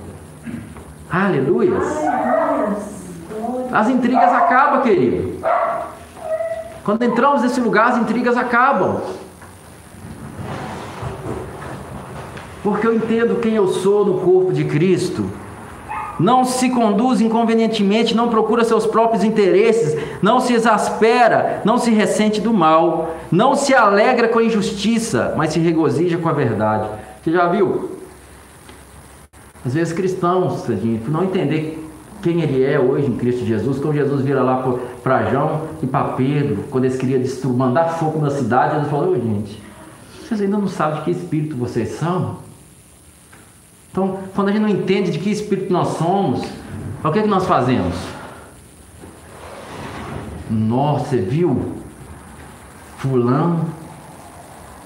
Aleluias. 1.10 1.84
As 3.72 3.90
intrigas 3.90 4.34
acabam, 4.34 4.82
querido. 4.82 5.40
Quando 6.84 7.04
entramos 7.04 7.42
nesse 7.42 7.62
lugar, 7.62 7.92
as 7.92 7.98
intrigas 7.98 8.36
acabam. 8.36 9.02
Porque 12.62 12.86
eu 12.86 12.94
entendo 12.94 13.40
quem 13.40 13.54
eu 13.54 13.68
sou 13.68 14.06
no 14.06 14.20
corpo 14.20 14.52
de 14.52 14.66
Cristo. 14.66 15.26
Não 16.20 16.44
se 16.44 16.70
conduz 16.70 17.22
inconvenientemente, 17.22 18.16
não 18.16 18.28
procura 18.28 18.64
seus 18.64 18.86
próprios 18.86 19.24
interesses, 19.24 19.98
não 20.22 20.40
se 20.40 20.54
exaspera, 20.54 21.62
não 21.64 21.78
se 21.78 21.92
ressente 21.92 22.42
do 22.42 22.54
mal, 22.54 23.16
não 23.32 23.56
se 23.56 23.74
alegra 23.74 24.28
com 24.28 24.40
a 24.40 24.44
injustiça, 24.44 25.34
mas 25.38 25.54
se 25.54 25.60
regozija 25.60 26.18
com 26.18 26.28
a 26.28 26.34
verdade. 26.34 26.90
Você 27.24 27.32
já 27.32 27.48
viu? 27.48 27.92
Às 29.66 29.74
vezes 29.74 29.94
cristãos, 29.94 30.64
por 30.64 31.12
não 31.12 31.24
entender 31.24 31.86
quem 32.22 32.42
ele 32.42 32.64
é 32.64 32.80
hoje 32.80 33.08
em 33.08 33.16
Cristo 33.16 33.46
Jesus, 33.46 33.80
quando 33.80 33.96
Jesus 33.96 34.22
vira 34.22 34.44
lá 34.44 34.78
para 35.02 35.30
João 35.32 35.62
e 35.82 35.88
para 35.88 36.04
Pedro, 36.10 36.66
quando 36.70 36.86
eles 36.86 36.98
queriam 36.98 37.22
mandar 37.54 37.90
fogo 37.90 38.20
na 38.20 38.30
cidade, 38.30 38.76
eles 38.76 38.90
falou: 38.90 39.16
gente, 39.16 39.62
vocês 40.22 40.42
ainda 40.42 40.58
não 40.58 40.68
sabem 40.68 41.00
de 41.00 41.06
que 41.06 41.12
espírito 41.12 41.56
vocês 41.56 41.90
são? 41.92 42.49
Então, 43.92 44.20
quando 44.36 44.50
a 44.50 44.52
gente 44.52 44.62
não 44.62 44.70
entende 44.70 45.12
de 45.12 45.20
que 45.20 45.32
espírito 45.32 45.72
nós 45.74 45.98
somos, 45.98 46.44
o 47.04 47.12
que, 47.12 47.20
é 47.20 47.22
que 47.24 47.28
nós 47.28 47.46
fazemos? 47.46 47.96
Nossa, 50.50 51.18
viu? 51.18 51.76
Fulano 52.98 53.70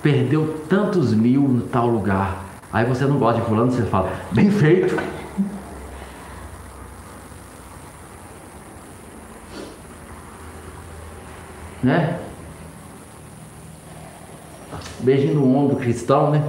perdeu 0.02 0.60
tantos 0.70 1.14
mil 1.14 1.42
no 1.42 1.62
tal 1.62 1.88
lugar. 1.88 2.44
Aí 2.72 2.86
você 2.86 3.06
não 3.06 3.18
gosta 3.18 3.40
de 3.42 3.48
fulano, 3.48 3.72
você 3.72 3.84
fala, 3.84 4.12
bem 4.32 4.52
feito. 4.52 4.96
Né? 11.82 12.18
Beijinho 15.02 15.36
no 15.36 15.54
ombro 15.54 15.76
cristão, 15.76 16.32
né? 16.32 16.42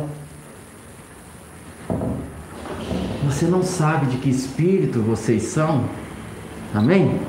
Você 3.24 3.46
não 3.46 3.62
sabe 3.62 4.06
de 4.06 4.18
que 4.18 4.28
espírito 4.28 5.00
vocês 5.00 5.44
são? 5.44 5.84
Amém? 6.74 7.20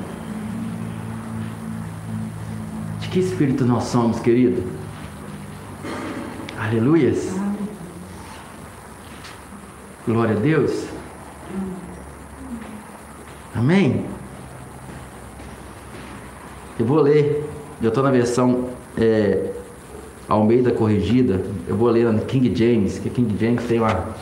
De 3.00 3.08
que 3.08 3.18
espírito 3.18 3.64
nós 3.64 3.84
somos, 3.84 4.20
querido? 4.20 4.62
Aleluias. 6.58 7.34
Glória 10.06 10.36
a 10.36 10.38
Deus. 10.38 10.86
Amém? 13.54 14.04
Eu 16.78 16.84
vou 16.84 17.00
ler. 17.00 17.48
Eu 17.80 17.88
estou 17.88 18.04
na 18.04 18.10
versão 18.10 18.68
é, 18.98 19.52
Almeida 20.28 20.70
corrigida. 20.72 21.42
Eu 21.66 21.76
vou 21.76 21.88
ler 21.88 22.12
na 22.12 22.20
King 22.20 22.54
James, 22.54 22.98
que 22.98 23.08
King 23.08 23.34
James 23.38 23.64
tem 23.64 23.80
uma 23.80 24.14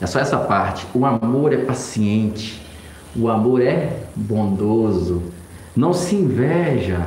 é 0.00 0.06
só 0.06 0.18
essa 0.18 0.38
parte. 0.38 0.86
O 0.94 1.04
amor 1.04 1.52
é 1.52 1.58
paciente. 1.58 2.60
O 3.16 3.28
amor 3.28 3.62
é 3.62 3.96
bondoso. 4.14 5.22
Não 5.76 5.92
se 5.92 6.14
inveja. 6.16 7.06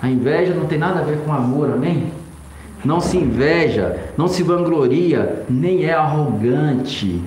A 0.00 0.08
inveja 0.08 0.54
não 0.54 0.66
tem 0.66 0.78
nada 0.78 1.00
a 1.00 1.04
ver 1.04 1.18
com 1.18 1.32
amor, 1.32 1.70
amém? 1.70 2.12
Não 2.84 3.00
se 3.00 3.16
inveja, 3.16 4.12
não 4.16 4.28
se 4.28 4.42
vangloria, 4.44 5.44
nem 5.48 5.84
é 5.84 5.92
arrogante. 5.92 7.22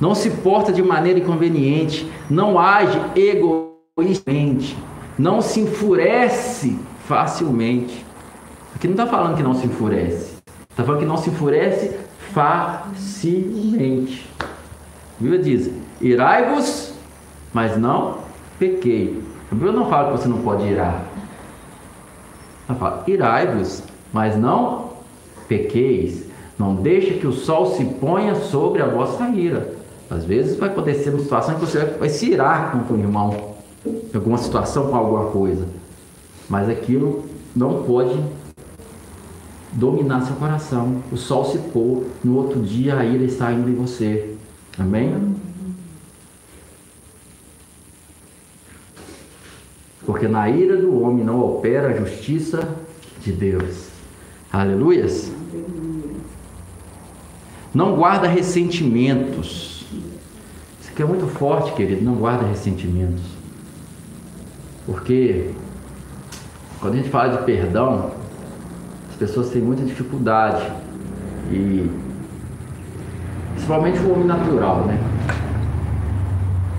Não 0.00 0.14
se 0.14 0.30
porta 0.30 0.72
de 0.72 0.82
maneira 0.82 1.18
inconveniente, 1.18 2.10
não 2.30 2.58
age 2.58 2.98
egoísticamente, 3.16 4.76
não 5.18 5.42
se 5.42 5.60
enfurece 5.60 6.78
facilmente. 7.04 8.06
Aqui 8.74 8.86
não 8.86 8.94
está 8.94 9.06
falando 9.06 9.36
que 9.36 9.42
não 9.42 9.54
se 9.54 9.66
enfurece, 9.66 10.36
está 10.70 10.84
falando 10.84 11.00
que 11.00 11.06
não 11.06 11.16
se 11.16 11.30
enfurece 11.30 11.96
facilmente. 12.32 14.28
A 14.40 15.22
Bíblia 15.22 15.42
diz: 15.42 15.70
irai-vos, 16.00 16.94
mas 17.52 17.76
não 17.76 18.18
pequei. 18.58 19.22
A 19.50 19.54
Bíblia 19.54 19.72
não 19.72 19.88
fala 19.88 20.12
que 20.12 20.18
você 20.18 20.28
não 20.28 20.38
pode 20.38 20.64
irar. 20.66 21.04
Ela 22.68 22.78
fala: 22.78 23.04
irai-vos, 23.06 23.82
mas 24.12 24.36
não 24.36 24.90
pequeis. 25.48 26.28
Não 26.58 26.74
deixe 26.74 27.14
que 27.14 27.26
o 27.26 27.32
sol 27.32 27.74
se 27.74 27.84
ponha 27.84 28.34
sobre 28.34 28.82
a 28.82 28.86
vossa 28.86 29.28
ira. 29.28 29.74
Às 30.10 30.24
vezes 30.24 30.58
vai 30.58 30.68
acontecer 30.68 31.10
uma 31.10 31.20
situação 31.20 31.54
que 31.54 31.60
você 31.60 31.84
vai 31.84 32.08
se 32.08 32.30
irar 32.30 32.72
contra 32.72 32.94
o 32.94 32.98
irmão, 32.98 33.54
alguma 34.14 34.38
situação 34.38 34.88
com 34.88 34.96
alguma 34.96 35.26
coisa. 35.30 35.66
Mas 36.48 36.68
aquilo 36.68 37.24
não 37.54 37.82
pode 37.82 38.18
dominar 39.78 40.22
seu 40.22 40.34
coração. 40.36 41.02
O 41.12 41.16
sol 41.16 41.44
se 41.44 41.58
pôr, 41.58 42.04
no 42.22 42.36
outro 42.36 42.60
dia 42.60 42.98
a 42.98 43.04
ira 43.04 43.24
está 43.24 43.52
indo 43.52 43.70
em 43.70 43.74
você. 43.74 44.34
Amém? 44.76 45.36
Porque 50.04 50.26
na 50.26 50.48
ira 50.48 50.76
do 50.76 51.00
homem 51.00 51.24
não 51.24 51.40
opera 51.40 51.88
a 51.88 51.96
justiça 51.96 52.76
de 53.20 53.32
Deus. 53.32 53.88
Aleluias. 54.52 55.30
Não 57.72 57.94
guarda 57.94 58.26
ressentimentos. 58.26 59.84
Isso 60.80 60.90
aqui 60.90 61.02
é 61.02 61.04
muito 61.04 61.26
forte, 61.26 61.72
querido. 61.74 62.02
Não 62.02 62.14
guarda 62.14 62.46
ressentimentos. 62.46 63.22
Porque 64.86 65.50
quando 66.80 66.94
a 66.94 66.96
gente 66.96 67.10
fala 67.10 67.36
de 67.36 67.44
perdão, 67.44 68.17
pessoas 69.18 69.50
têm 69.50 69.60
muita 69.60 69.84
dificuldade 69.84 70.62
e 71.50 71.90
principalmente 73.54 73.98
o 74.00 74.12
homem 74.12 74.24
natural, 74.24 74.84
né? 74.86 74.98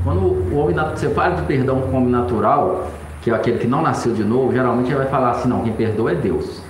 Quando 0.03 0.21
o 0.21 0.55
homem 0.55 0.75
você 0.75 1.09
fala 1.09 1.35
de 1.35 1.41
perdão 1.43 1.81
com 1.81 1.89
o 1.89 1.95
homem 1.97 2.09
natural, 2.09 2.89
que 3.21 3.29
é 3.29 3.33
aquele 3.33 3.59
que 3.59 3.67
não 3.67 3.81
nasceu 3.81 4.13
de 4.13 4.23
novo, 4.23 4.53
geralmente 4.53 4.87
ele 4.87 4.97
vai 4.97 5.07
falar 5.07 5.31
assim, 5.31 5.49
não, 5.49 5.61
quem 5.61 5.73
perdoa 5.73 6.11
é 6.13 6.15
Deus. 6.15 6.61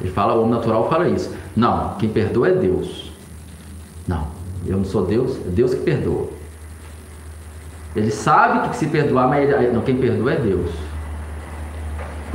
Ele 0.00 0.10
fala, 0.10 0.34
o 0.34 0.40
homem 0.40 0.54
natural 0.54 0.88
fala 0.88 1.08
isso. 1.08 1.32
Não, 1.54 1.94
quem 1.98 2.08
perdoa 2.08 2.48
é 2.48 2.52
Deus. 2.52 3.12
Não, 4.08 4.26
eu 4.66 4.78
não 4.78 4.84
sou 4.84 5.04
Deus, 5.04 5.36
é 5.46 5.50
Deus 5.50 5.74
que 5.74 5.80
perdoa. 5.82 6.28
Ele 7.94 8.10
sabe 8.10 8.68
que 8.70 8.76
se 8.76 8.86
perdoar, 8.86 9.28
mas 9.28 9.48
ele, 9.48 9.70
não, 9.70 9.82
quem 9.82 9.96
perdoa 9.96 10.32
é 10.32 10.36
Deus. 10.36 10.70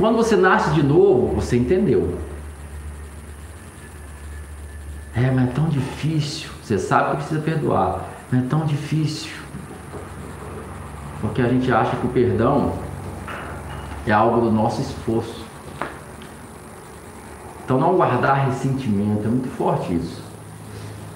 Quando 0.00 0.16
você 0.16 0.34
nasce 0.34 0.70
de 0.70 0.82
novo, 0.82 1.34
você 1.34 1.58
entendeu. 1.58 2.18
É, 5.14 5.30
mas 5.30 5.50
é 5.50 5.52
tão 5.52 5.66
difícil. 5.68 6.48
Você 6.62 6.78
sabe 6.78 7.10
que 7.10 7.16
precisa 7.16 7.40
perdoar, 7.42 8.08
mas 8.32 8.42
é 8.42 8.46
tão 8.48 8.64
difícil. 8.64 9.30
Porque 11.20 11.42
a 11.42 11.48
gente 11.48 11.70
acha 11.70 11.94
que 11.96 12.06
o 12.06 12.08
perdão 12.08 12.72
é 14.06 14.12
algo 14.12 14.40
do 14.40 14.50
nosso 14.50 14.80
esforço. 14.80 15.44
Então, 17.62 17.78
não 17.78 17.94
guardar 17.94 18.46
ressentimento, 18.46 19.26
é 19.26 19.28
muito 19.28 19.50
forte 19.50 19.94
isso. 19.94 20.22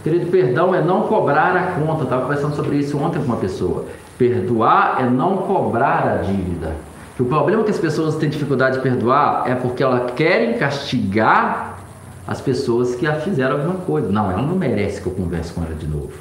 Querido, 0.02 0.30
perdão 0.30 0.74
é 0.74 0.82
não 0.82 1.08
cobrar 1.08 1.56
a 1.56 1.72
conta. 1.72 2.00
Eu 2.00 2.04
estava 2.04 2.22
conversando 2.22 2.54
sobre 2.54 2.76
isso 2.76 2.98
ontem 2.98 3.18
com 3.18 3.24
uma 3.24 3.38
pessoa. 3.38 3.86
Perdoar 4.18 4.96
é 5.00 5.08
não 5.08 5.38
cobrar 5.38 6.06
a 6.06 6.16
dívida. 6.18 6.76
O 7.18 7.24
problema 7.24 7.62
que 7.62 7.70
as 7.70 7.78
pessoas 7.78 8.16
têm 8.16 8.28
dificuldade 8.28 8.76
de 8.76 8.82
perdoar 8.82 9.48
é 9.48 9.54
porque 9.54 9.82
elas 9.82 10.12
querem 10.12 10.58
castigar 10.58 11.78
as 12.26 12.40
pessoas 12.40 12.96
que 12.96 13.06
a 13.06 13.20
fizeram 13.20 13.56
alguma 13.56 13.76
coisa. 13.76 14.08
Não, 14.10 14.30
ela 14.30 14.42
não 14.42 14.56
merece 14.56 15.00
que 15.00 15.06
eu 15.06 15.12
converse 15.12 15.52
com 15.52 15.62
ela 15.62 15.74
de 15.74 15.86
novo. 15.86 16.12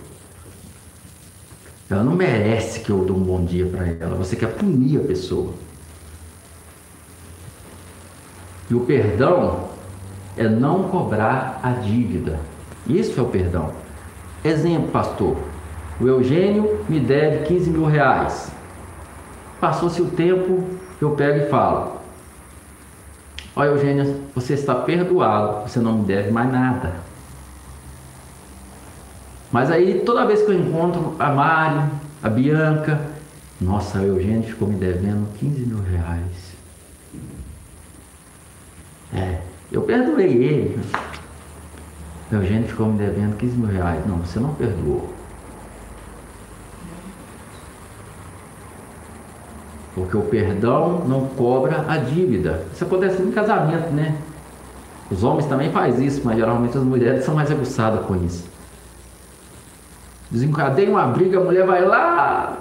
Ela 1.89 2.03
não 2.03 2.13
merece 2.13 2.81
que 2.81 2.91
eu 2.91 3.05
dê 3.05 3.11
um 3.11 3.19
bom 3.19 3.43
dia 3.43 3.65
para 3.65 3.87
ela. 3.87 4.15
Você 4.15 4.35
quer 4.35 4.53
punir 4.53 4.99
a 4.99 5.03
pessoa. 5.03 5.53
E 8.69 8.75
o 8.75 8.81
perdão 8.81 9.69
é 10.37 10.47
não 10.47 10.83
cobrar 10.89 11.59
a 11.63 11.71
dívida. 11.71 12.39
Isso 12.87 13.19
é 13.19 13.23
o 13.23 13.27
perdão. 13.27 13.71
Exemplo, 14.43 14.89
pastor. 14.89 15.37
O 15.99 16.07
Eugênio 16.07 16.83
me 16.89 16.99
deve 16.99 17.45
15 17.45 17.69
mil 17.69 17.85
reais. 17.85 18.51
Passou-se 19.59 20.01
o 20.01 20.07
tempo, 20.07 20.63
eu 21.03 21.11
pego 21.11 21.45
e 21.45 21.49
falo: 21.49 22.01
Olha, 23.55 23.69
Eugênio, 23.69 24.21
você 24.33 24.53
está 24.53 24.73
perdoado, 24.73 25.69
você 25.69 25.79
não 25.79 25.99
me 25.99 26.05
deve 26.05 26.31
mais 26.31 26.51
nada. 26.51 26.93
Mas 29.51 29.69
aí, 29.69 30.01
toda 30.03 30.25
vez 30.25 30.41
que 30.41 30.49
eu 30.49 30.59
encontro 30.59 31.15
a 31.19 31.29
Mari, 31.29 31.87
a 32.23 32.29
Bianca, 32.29 32.99
nossa, 33.61 33.99
o 33.99 34.03
Eugênio 34.03 34.43
ficou 34.43 34.67
me 34.67 34.75
devendo 34.75 35.27
15 35.37 35.59
mil 35.67 35.83
reais. 35.83 36.53
É, 39.13 39.41
eu 39.71 39.83
perdoei 39.83 40.25
ele. 40.25 40.79
O 42.31 42.35
Eugênio 42.35 42.67
ficou 42.67 42.87
me 42.87 42.97
devendo 42.97 43.37
15 43.37 43.55
mil 43.57 43.69
reais. 43.69 44.03
Não, 44.07 44.17
você 44.17 44.39
não 44.39 44.55
perdoou. 44.55 45.13
Porque 49.95 50.17
o 50.17 50.21
perdão 50.21 51.03
não 51.07 51.27
cobra 51.27 51.85
a 51.87 51.97
dívida. 51.97 52.65
Isso 52.73 52.83
acontece 52.83 53.21
no 53.21 53.31
casamento, 53.31 53.91
né? 53.91 54.17
Os 55.11 55.23
homens 55.23 55.45
também 55.45 55.71
fazem 55.71 56.07
isso, 56.07 56.21
mas 56.23 56.37
geralmente 56.37 56.75
as 56.77 56.83
mulheres 56.83 57.23
são 57.23 57.35
mais 57.35 57.51
aguçadas 57.51 58.03
com 58.05 58.15
isso. 58.15 58.51
Desencadeia 60.31 60.89
uma 60.89 61.05
briga, 61.05 61.39
a 61.39 61.43
mulher 61.43 61.67
vai 61.67 61.85
lá 61.85 62.57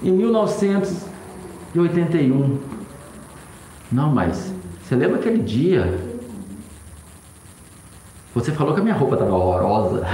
em 0.00 0.12
1981. 0.12 2.60
Não, 3.90 4.10
mas 4.10 4.54
você 4.82 4.94
lembra 4.94 5.18
aquele 5.18 5.38
dia? 5.38 5.98
Você 8.34 8.52
falou 8.52 8.74
que 8.74 8.80
a 8.80 8.82
minha 8.82 8.94
roupa 8.94 9.14
estava 9.14 9.34
horrorosa. 9.34 10.06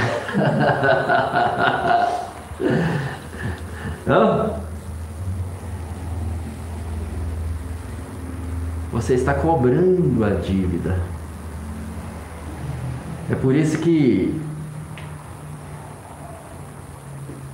Hã? 4.06 4.49
Você 8.92 9.14
está 9.14 9.34
cobrando 9.34 10.24
a 10.24 10.30
dívida. 10.30 10.98
É 13.30 13.34
por 13.34 13.54
isso 13.54 13.78
que 13.78 14.40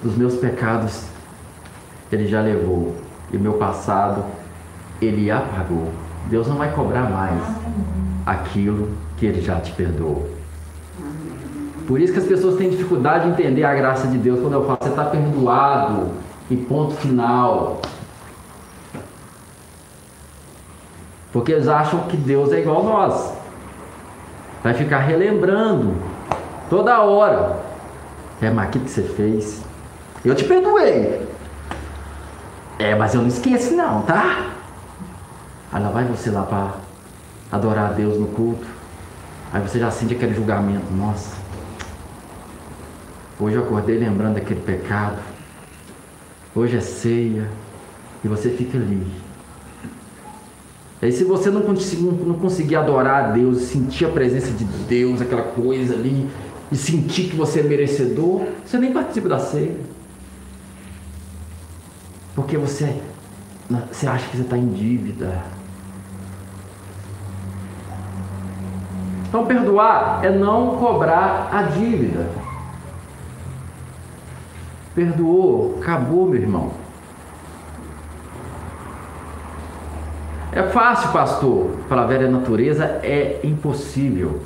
dos 0.02 0.16
meus 0.16 0.36
pecados 0.36 1.04
ele 2.10 2.26
já 2.26 2.40
levou 2.40 2.96
e 3.32 3.36
meu 3.36 3.54
passado 3.54 4.24
ele 5.00 5.30
apagou. 5.30 5.92
Deus 6.30 6.48
não 6.48 6.56
vai 6.56 6.72
cobrar 6.72 7.10
mais 7.10 7.42
aquilo 8.24 8.90
que 9.16 9.26
ele 9.26 9.40
já 9.40 9.60
te 9.60 9.72
perdoou. 9.72 10.30
Por 11.86 12.00
isso 12.00 12.12
que 12.12 12.18
as 12.18 12.26
pessoas 12.26 12.56
têm 12.56 12.70
dificuldade 12.70 13.26
de 13.26 13.30
entender 13.32 13.64
a 13.64 13.74
graça 13.74 14.08
de 14.08 14.18
Deus 14.18 14.40
quando 14.40 14.54
eu 14.54 14.64
falo, 14.64 14.78
você 14.80 14.88
está 14.88 15.04
perdoado 15.04 16.08
e 16.50 16.56
ponto 16.56 16.94
final. 16.96 17.80
Porque 21.36 21.52
eles 21.52 21.68
acham 21.68 22.00
que 22.04 22.16
Deus 22.16 22.50
é 22.50 22.60
igual 22.60 22.80
a 22.80 22.82
nós. 22.82 23.34
Vai 24.64 24.72
ficar 24.72 25.00
relembrando 25.00 25.94
toda 26.70 27.02
hora. 27.02 27.60
É, 28.40 28.48
mas 28.48 28.68
o 28.68 28.70
que 28.70 28.78
você 28.78 29.02
fez? 29.02 29.60
Eu 30.24 30.34
te 30.34 30.44
perdoei. 30.44 31.28
É, 32.78 32.94
mas 32.94 33.12
eu 33.12 33.20
não 33.20 33.28
esqueço 33.28 33.74
não, 33.74 34.00
tá? 34.00 34.46
Aí 35.70 35.82
lá 35.82 35.90
vai 35.90 36.06
você 36.06 36.30
lá 36.30 36.42
para 36.42 36.76
adorar 37.52 37.90
a 37.90 37.92
Deus 37.92 38.18
no 38.18 38.28
culto. 38.28 38.66
Aí 39.52 39.60
você 39.60 39.78
já 39.78 39.90
sente 39.90 40.14
aquele 40.14 40.34
julgamento. 40.34 40.90
Nossa, 40.90 41.36
hoje 43.38 43.56
eu 43.56 43.62
acordei 43.62 43.98
lembrando 43.98 44.36
daquele 44.36 44.60
pecado. 44.60 45.18
Hoje 46.54 46.78
é 46.78 46.80
ceia. 46.80 47.46
E 48.24 48.26
você 48.26 48.48
fica 48.48 48.78
ali. 48.78 49.25
Aí 51.00 51.12
se 51.12 51.24
você 51.24 51.50
não 51.50 51.62
conseguir, 51.62 52.04
não 52.04 52.34
conseguir 52.34 52.76
adorar 52.76 53.24
a 53.24 53.30
Deus, 53.32 53.62
sentir 53.62 54.06
a 54.06 54.10
presença 54.10 54.50
de 54.50 54.64
Deus, 54.64 55.20
aquela 55.20 55.42
coisa 55.42 55.94
ali, 55.94 56.28
e 56.72 56.76
sentir 56.76 57.28
que 57.28 57.36
você 57.36 57.60
é 57.60 57.62
merecedor, 57.62 58.46
você 58.64 58.78
nem 58.78 58.92
participa 58.92 59.28
da 59.28 59.38
ceia. 59.38 59.76
Porque 62.34 62.56
você, 62.56 63.00
você 63.90 64.06
acha 64.06 64.28
que 64.28 64.36
você 64.36 64.42
está 64.42 64.56
em 64.56 64.68
dívida. 64.68 65.42
Então, 69.28 69.44
perdoar 69.44 70.24
é 70.24 70.30
não 70.30 70.76
cobrar 70.76 71.50
a 71.52 71.62
dívida. 71.62 72.28
Perdoou, 74.94 75.78
acabou, 75.80 76.26
meu 76.26 76.40
irmão. 76.40 76.85
É 80.56 80.62
fácil, 80.62 81.12
pastor. 81.12 81.68
Para 81.86 82.00
a 82.00 82.06
velha 82.06 82.30
natureza 82.30 82.84
é 83.02 83.40
impossível. 83.44 84.40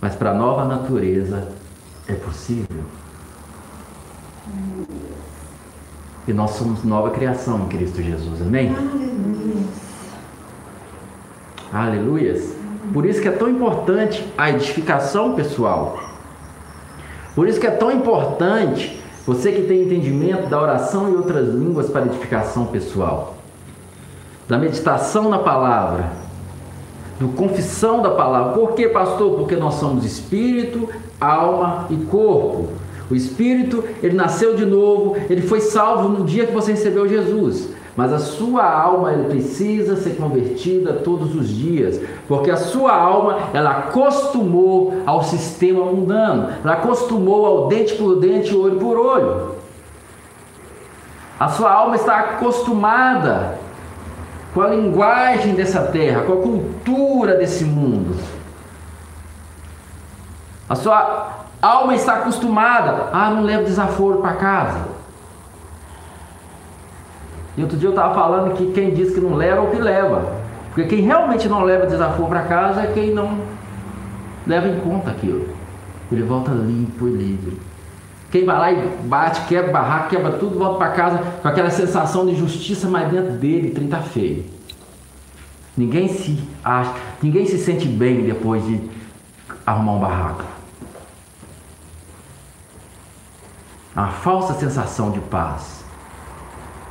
Mas 0.00 0.14
para 0.14 0.30
a 0.30 0.34
nova 0.34 0.64
natureza 0.64 1.48
é 2.06 2.12
possível. 2.12 2.84
E 6.28 6.32
nós 6.32 6.52
somos 6.52 6.84
nova 6.84 7.10
criação 7.10 7.64
em 7.64 7.66
Cristo 7.70 8.00
Jesus. 8.00 8.40
Amém? 8.40 8.72
Aleluia. 8.72 9.64
Aleluias. 11.72 12.54
Por 12.92 13.04
isso 13.04 13.20
que 13.20 13.26
é 13.26 13.32
tão 13.32 13.48
importante 13.48 14.24
a 14.38 14.48
edificação 14.48 15.34
pessoal. 15.34 15.98
Por 17.34 17.48
isso 17.48 17.58
que 17.58 17.66
é 17.66 17.72
tão 17.72 17.90
importante 17.90 19.02
você 19.26 19.50
que 19.50 19.62
tem 19.62 19.82
entendimento 19.82 20.48
da 20.48 20.62
oração 20.62 21.10
e 21.10 21.16
outras 21.16 21.48
línguas 21.48 21.90
para 21.90 22.06
edificação 22.06 22.66
pessoal 22.66 23.41
da 24.48 24.58
meditação 24.58 25.28
na 25.28 25.38
palavra, 25.38 26.10
do 27.18 27.28
confissão 27.28 28.02
da 28.02 28.10
palavra. 28.10 28.52
Por 28.52 28.72
que, 28.72 28.88
pastor? 28.88 29.36
Porque 29.36 29.56
nós 29.56 29.74
somos 29.74 30.04
espírito, 30.04 30.88
alma 31.20 31.86
e 31.90 31.96
corpo. 31.96 32.68
O 33.10 33.14
espírito, 33.14 33.84
ele 34.02 34.14
nasceu 34.14 34.54
de 34.54 34.64
novo, 34.64 35.16
ele 35.28 35.42
foi 35.42 35.60
salvo 35.60 36.08
no 36.08 36.24
dia 36.24 36.46
que 36.46 36.52
você 36.52 36.72
recebeu 36.72 37.08
Jesus. 37.08 37.70
Mas 37.94 38.10
a 38.10 38.18
sua 38.18 38.64
alma 38.64 39.12
ele 39.12 39.24
precisa 39.24 39.96
ser 39.96 40.16
convertida 40.16 40.94
todos 40.94 41.34
os 41.34 41.46
dias, 41.48 42.00
porque 42.26 42.50
a 42.50 42.56
sua 42.56 42.96
alma 42.96 43.50
ela 43.52 43.70
acostumou 43.70 45.02
ao 45.04 45.22
sistema 45.22 45.84
mundano, 45.84 46.48
ela 46.64 46.72
acostumou 46.72 47.44
ao 47.44 47.68
dente 47.68 47.94
por 47.94 48.16
dente, 48.16 48.56
olho 48.56 48.76
por 48.76 48.96
olho. 48.96 49.52
A 51.38 51.48
sua 51.48 51.70
alma 51.70 51.96
está 51.96 52.16
acostumada 52.18 53.58
com 54.52 54.60
a 54.60 54.68
linguagem 54.68 55.54
dessa 55.54 55.82
terra, 55.82 56.22
com 56.22 56.32
a 56.34 56.42
cultura 56.42 57.36
desse 57.36 57.64
mundo. 57.64 58.16
A 60.68 60.74
sua 60.74 61.44
alma 61.60 61.94
está 61.94 62.14
acostumada. 62.14 63.08
Ah, 63.12 63.30
não 63.30 63.42
levo 63.42 63.64
desaforo 63.64 64.18
para 64.18 64.34
casa. 64.34 64.80
E 67.56 67.62
outro 67.62 67.76
dia 67.76 67.88
eu 67.88 67.92
estava 67.92 68.14
falando 68.14 68.54
que 68.54 68.72
quem 68.72 68.94
diz 68.94 69.12
que 69.12 69.20
não 69.20 69.34
leva 69.34 69.58
é 69.58 69.60
o 69.60 69.70
que 69.70 69.78
leva. 69.78 70.42
Porque 70.68 70.84
quem 70.84 71.00
realmente 71.00 71.48
não 71.48 71.62
leva 71.62 71.86
desaforo 71.86 72.28
para 72.28 72.42
casa 72.42 72.82
é 72.82 72.92
quem 72.92 73.12
não 73.12 73.38
leva 74.46 74.68
em 74.68 74.80
conta 74.80 75.10
aquilo. 75.10 75.48
Ele 76.10 76.22
volta 76.22 76.50
limpo 76.50 77.06
e 77.08 77.10
livre. 77.10 77.71
Quem 78.32 78.46
vai 78.46 78.58
lá 78.58 78.72
e 78.72 78.88
bate, 79.04 79.42
quebra 79.42 79.70
barraco, 79.70 80.08
quebra 80.08 80.32
tudo, 80.32 80.58
volta 80.58 80.78
para 80.78 80.92
casa 80.92 81.18
com 81.42 81.46
aquela 81.46 81.68
sensação 81.68 82.24
de 82.24 82.34
justiça, 82.34 82.88
mas 82.88 83.10
dentro 83.10 83.32
dele, 83.32 83.72
30 83.72 83.98
feio. 83.98 84.46
Ninguém 85.76 86.08
se 86.08 86.42
acha, 86.64 86.94
ninguém 87.22 87.44
se 87.44 87.58
sente 87.58 87.86
bem 87.86 88.24
depois 88.24 88.64
de 88.64 88.80
arrumar 89.66 89.92
um 89.92 90.00
barraco. 90.00 90.44
Uma 93.94 94.08
falsa 94.08 94.54
sensação 94.54 95.10
de 95.10 95.20
paz. 95.20 95.84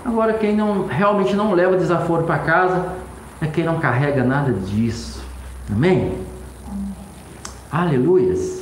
Agora, 0.06 0.34
quem 0.34 0.56
não 0.56 0.86
realmente 0.86 1.36
não 1.36 1.54
leva 1.54 1.76
desaforo 1.76 2.24
para 2.24 2.38
casa 2.38 2.98
é 3.42 3.48
quem 3.48 3.64
não 3.64 3.80
carrega 3.80 4.24
nada 4.24 4.54
disso. 4.54 5.24
Amém? 5.72 6.20
Aleluias. 7.72 8.61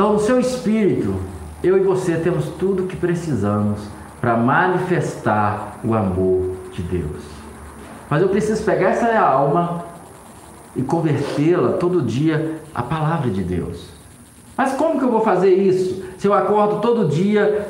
Então, 0.00 0.16
o 0.16 0.18
seu 0.18 0.40
espírito, 0.40 1.14
eu 1.62 1.76
e 1.76 1.80
você 1.80 2.16
temos 2.16 2.46
tudo 2.58 2.84
o 2.84 2.86
que 2.86 2.96
precisamos 2.96 3.80
para 4.18 4.34
manifestar 4.34 5.78
o 5.84 5.92
amor 5.92 6.52
de 6.72 6.80
Deus. 6.80 7.22
Mas 8.08 8.22
eu 8.22 8.30
preciso 8.30 8.64
pegar 8.64 8.88
essa 8.88 9.14
alma 9.18 9.84
e 10.74 10.80
convertê-la 10.80 11.72
todo 11.72 12.00
dia 12.00 12.62
à 12.74 12.82
palavra 12.82 13.28
de 13.28 13.42
Deus. 13.42 13.90
Mas 14.56 14.72
como 14.72 14.98
que 14.98 15.04
eu 15.04 15.10
vou 15.10 15.20
fazer 15.20 15.52
isso? 15.52 16.02
Se 16.16 16.26
eu 16.26 16.32
acordo 16.32 16.80
todo 16.80 17.06
dia 17.06 17.68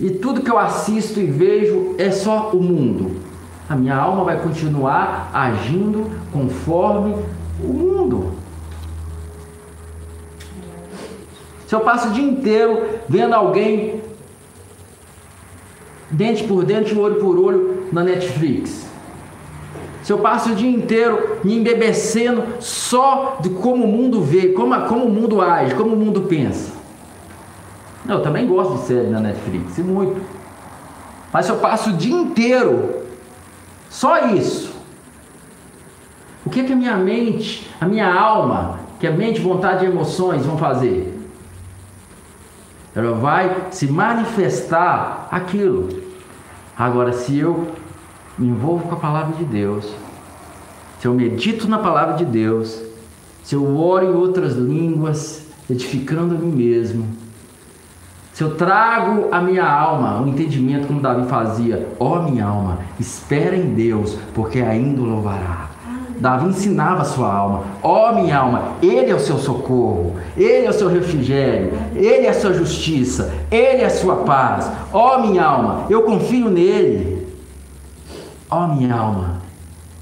e 0.00 0.10
tudo 0.10 0.42
que 0.42 0.50
eu 0.50 0.58
assisto 0.58 1.20
e 1.20 1.26
vejo 1.26 1.94
é 1.96 2.10
só 2.10 2.50
o 2.50 2.60
mundo. 2.60 3.20
A 3.68 3.76
minha 3.76 3.94
alma 3.94 4.24
vai 4.24 4.40
continuar 4.40 5.30
agindo 5.32 6.10
conforme 6.32 7.14
o 7.62 7.72
mundo. 7.72 8.47
Se 11.68 11.74
eu 11.74 11.80
passo 11.80 12.08
o 12.08 12.12
dia 12.12 12.24
inteiro 12.24 12.82
vendo 13.06 13.34
alguém 13.34 14.00
dente 16.10 16.44
por 16.44 16.64
dente, 16.64 16.98
olho 16.98 17.16
por 17.16 17.38
olho 17.38 17.88
na 17.92 18.02
Netflix. 18.02 18.88
Se 20.02 20.10
eu 20.10 20.16
passo 20.16 20.52
o 20.52 20.54
dia 20.54 20.70
inteiro 20.70 21.40
me 21.44 21.54
embebecendo 21.54 22.42
só 22.58 23.36
de 23.42 23.50
como 23.50 23.84
o 23.84 23.86
mundo 23.86 24.22
vê, 24.22 24.48
como, 24.54 24.80
como 24.86 25.04
o 25.04 25.10
mundo 25.10 25.42
age, 25.42 25.74
como 25.74 25.94
o 25.94 25.98
mundo 25.98 26.22
pensa. 26.22 26.72
Eu 28.08 28.22
também 28.22 28.46
gosto 28.46 28.78
de 28.78 28.86
série 28.86 29.08
na 29.08 29.20
Netflix, 29.20 29.76
e 29.76 29.82
muito. 29.82 30.22
Mas 31.30 31.44
se 31.44 31.52
eu 31.52 31.58
passo 31.58 31.90
o 31.90 31.92
dia 31.92 32.16
inteiro 32.16 33.02
só 33.90 34.28
isso, 34.28 34.72
o 36.46 36.48
que, 36.48 36.64
que 36.64 36.72
a 36.72 36.76
minha 36.76 36.96
mente, 36.96 37.68
a 37.78 37.84
minha 37.84 38.10
alma, 38.10 38.80
que 38.98 39.06
a 39.06 39.10
mente, 39.10 39.38
vontade 39.38 39.84
e 39.84 39.88
emoções 39.88 40.46
vão 40.46 40.56
fazer? 40.56 41.17
Ela 42.98 43.14
vai 43.14 43.68
se 43.70 43.86
manifestar 43.86 45.28
aquilo. 45.30 45.88
Agora, 46.76 47.12
se 47.12 47.38
eu 47.38 47.68
me 48.36 48.48
envolvo 48.48 48.88
com 48.88 48.94
a 48.96 48.98
palavra 48.98 49.36
de 49.36 49.44
Deus, 49.44 49.88
se 50.98 51.06
eu 51.06 51.14
medito 51.14 51.68
na 51.68 51.78
palavra 51.78 52.16
de 52.16 52.24
Deus, 52.24 52.82
se 53.44 53.54
eu 53.54 53.78
oro 53.78 54.04
em 54.04 54.10
outras 54.10 54.54
línguas, 54.56 55.46
edificando 55.70 56.34
a 56.34 56.38
mim 56.38 56.50
mesmo, 56.50 57.06
se 58.32 58.42
eu 58.42 58.56
trago 58.56 59.28
a 59.30 59.40
minha 59.40 59.64
alma, 59.64 60.20
o 60.20 60.26
entendimento 60.26 60.88
como 60.88 61.00
Davi 61.00 61.28
fazia, 61.28 61.88
ó 62.00 62.18
oh, 62.18 62.22
minha 62.22 62.46
alma, 62.46 62.80
espera 62.98 63.56
em 63.56 63.74
Deus, 63.74 64.18
porque 64.34 64.60
ainda 64.60 65.00
o 65.02 65.04
louvará. 65.04 65.67
Davi 66.20 66.48
ensinava 66.48 67.02
a 67.02 67.04
sua 67.04 67.32
alma: 67.32 67.62
Ó 67.82 68.10
oh, 68.10 68.14
minha 68.14 68.38
alma, 68.38 68.62
Ele 68.82 69.10
é 69.10 69.14
o 69.14 69.20
seu 69.20 69.38
socorro, 69.38 70.14
Ele 70.36 70.66
é 70.66 70.70
o 70.70 70.72
seu 70.72 70.88
refrigério, 70.88 71.72
Ele 71.94 72.26
é 72.26 72.30
a 72.30 72.34
sua 72.34 72.52
justiça, 72.52 73.32
Ele 73.50 73.82
é 73.82 73.86
a 73.86 73.90
sua 73.90 74.16
paz. 74.16 74.70
Ó 74.92 75.16
oh, 75.16 75.26
minha 75.26 75.44
alma, 75.44 75.86
eu 75.88 76.02
confio 76.02 76.50
nele. 76.50 77.26
Ó 78.50 78.64
oh, 78.64 78.68
minha 78.68 78.94
alma, 78.94 79.38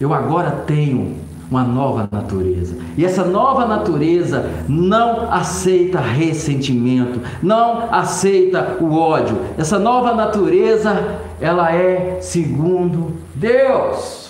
eu 0.00 0.14
agora 0.14 0.50
tenho 0.66 1.16
uma 1.50 1.62
nova 1.62 2.09
natureza. 2.11 2.76
E 2.96 3.05
essa 3.05 3.24
nova 3.24 3.66
natureza 3.66 4.50
não 4.68 5.31
aceita 5.33 6.00
ressentimento, 6.00 7.20
não 7.42 7.92
aceita 7.92 8.76
o 8.81 8.96
ódio. 8.96 9.37
Essa 9.57 9.79
nova 9.79 10.14
natureza, 10.14 11.20
ela 11.40 11.72
é 11.72 12.18
segundo 12.20 13.14
Deus. 13.35 14.26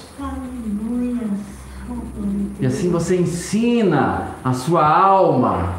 E 2.59 2.67
assim 2.67 2.91
você 2.91 3.17
ensina 3.17 4.29
a 4.43 4.53
sua 4.53 4.87
alma. 4.87 5.75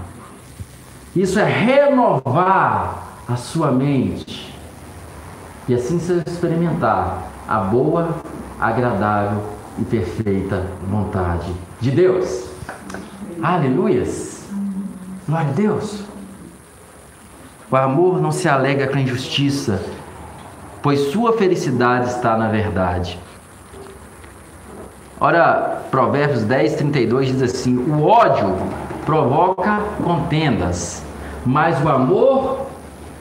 Isso 1.15 1.39
é 1.39 1.45
renovar 1.45 3.21
a 3.27 3.35
sua 3.35 3.71
mente. 3.71 4.55
E 5.67 5.73
assim 5.73 5.97
você 5.97 6.21
experimentar 6.25 7.29
a 7.47 7.59
boa, 7.59 8.15
agradável 8.59 9.41
e 9.79 9.85
perfeita 9.85 10.67
vontade 10.89 11.51
de 11.81 11.91
Deus. 11.91 12.47
Aleluias! 13.41 14.47
Glória 15.27 15.49
a 15.49 15.53
Deus! 15.53 16.03
O 17.69 17.75
amor 17.75 18.21
não 18.21 18.31
se 18.31 18.47
alega 18.47 18.87
com 18.87 18.97
a 18.97 19.01
injustiça, 19.01 19.83
pois 20.81 21.11
sua 21.11 21.33
felicidade 21.37 22.09
está 22.09 22.37
na 22.37 22.47
verdade. 22.47 23.19
Ora, 25.19 25.81
Provérbios 25.89 26.43
10, 26.43 26.75
32 26.75 27.27
diz 27.29 27.41
assim: 27.41 27.77
O 27.77 28.03
ódio 28.03 28.55
provoca 29.05 29.81
contendas, 30.03 31.03
mas 31.45 31.83
o 31.83 31.89
amor 31.89 32.67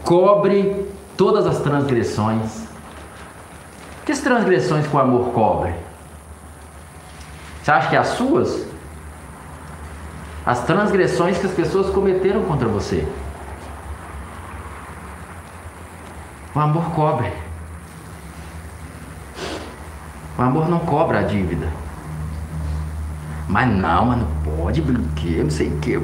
cobre 0.04 0.86
todas 1.16 1.46
as 1.46 1.60
transgressões. 1.60 2.66
Que 4.04 4.12
transgressões 4.12 4.86
que 4.86 4.94
o 4.94 4.98
amor 4.98 5.32
cobre? 5.32 5.74
Você 7.62 7.70
acha 7.70 7.88
que 7.88 7.96
é 7.96 7.98
as 7.98 8.08
suas? 8.08 8.66
As 10.44 10.64
transgressões 10.64 11.38
que 11.38 11.46
as 11.46 11.52
pessoas 11.52 11.90
cometeram 11.90 12.42
contra 12.44 12.68
você. 12.68 13.08
O 16.54 16.60
amor 16.60 16.90
cobre. 16.90 17.32
O 20.38 20.42
amor 20.42 20.68
não 20.68 20.80
cobra 20.80 21.20
a 21.20 21.22
dívida. 21.22 21.85
Mas 23.48 23.68
não, 23.68 24.06
mas 24.06 24.18
não 24.18 24.26
pode, 24.56 24.82
porque 24.82 25.42
não 25.42 25.50
sei 25.50 25.68
o 25.68 25.78
que. 25.78 25.96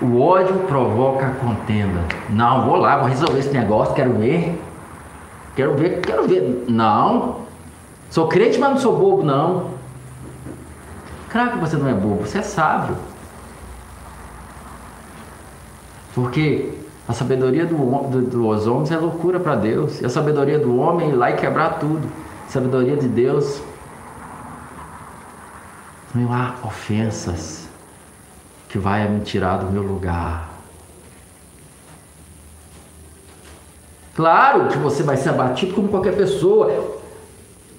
O 0.00 0.20
ódio 0.20 0.60
provoca 0.60 1.26
a 1.26 1.30
contenda. 1.30 2.00
Não, 2.30 2.64
vou 2.64 2.76
lá, 2.76 2.96
vou 2.96 3.08
resolver 3.08 3.38
esse 3.38 3.50
negócio, 3.50 3.94
quero 3.94 4.14
ver. 4.14 4.58
Quero 5.54 5.74
ver, 5.74 6.00
quero 6.00 6.26
ver. 6.26 6.64
Não. 6.68 7.40
Sou 8.08 8.26
crente, 8.28 8.58
mas 8.58 8.70
não 8.70 8.78
sou 8.78 8.96
bobo, 8.96 9.22
não. 9.22 9.72
Claro 11.28 11.52
que 11.52 11.58
você 11.58 11.76
não 11.76 11.86
é 11.86 11.92
bobo, 11.92 12.26
você 12.26 12.38
é 12.38 12.42
sábio. 12.42 12.96
Porque 16.14 16.72
a 17.06 17.12
sabedoria 17.12 17.66
do, 17.66 17.76
do, 17.76 18.22
dos 18.22 18.66
homens 18.66 18.90
é 18.90 18.96
loucura 18.96 19.38
para 19.38 19.54
Deus. 19.54 20.00
E 20.00 20.06
a 20.06 20.08
sabedoria 20.08 20.58
do 20.58 20.78
homem 20.78 21.10
é 21.10 21.12
ir 21.12 21.14
lá 21.14 21.30
e 21.30 21.36
quebrar 21.36 21.78
tudo 21.78 22.08
sabedoria 22.50 22.96
de 22.96 23.06
Deus, 23.06 23.62
não 26.12 26.32
há 26.32 26.54
ofensas 26.64 27.68
que 28.68 28.76
vai 28.76 29.08
me 29.08 29.20
tirar 29.20 29.58
do 29.58 29.70
meu 29.70 29.82
lugar. 29.82 30.50
Claro 34.16 34.68
que 34.68 34.78
você 34.78 35.04
vai 35.04 35.16
ser 35.16 35.28
abatido 35.28 35.74
como 35.74 35.88
qualquer 35.88 36.16
pessoa, 36.16 36.98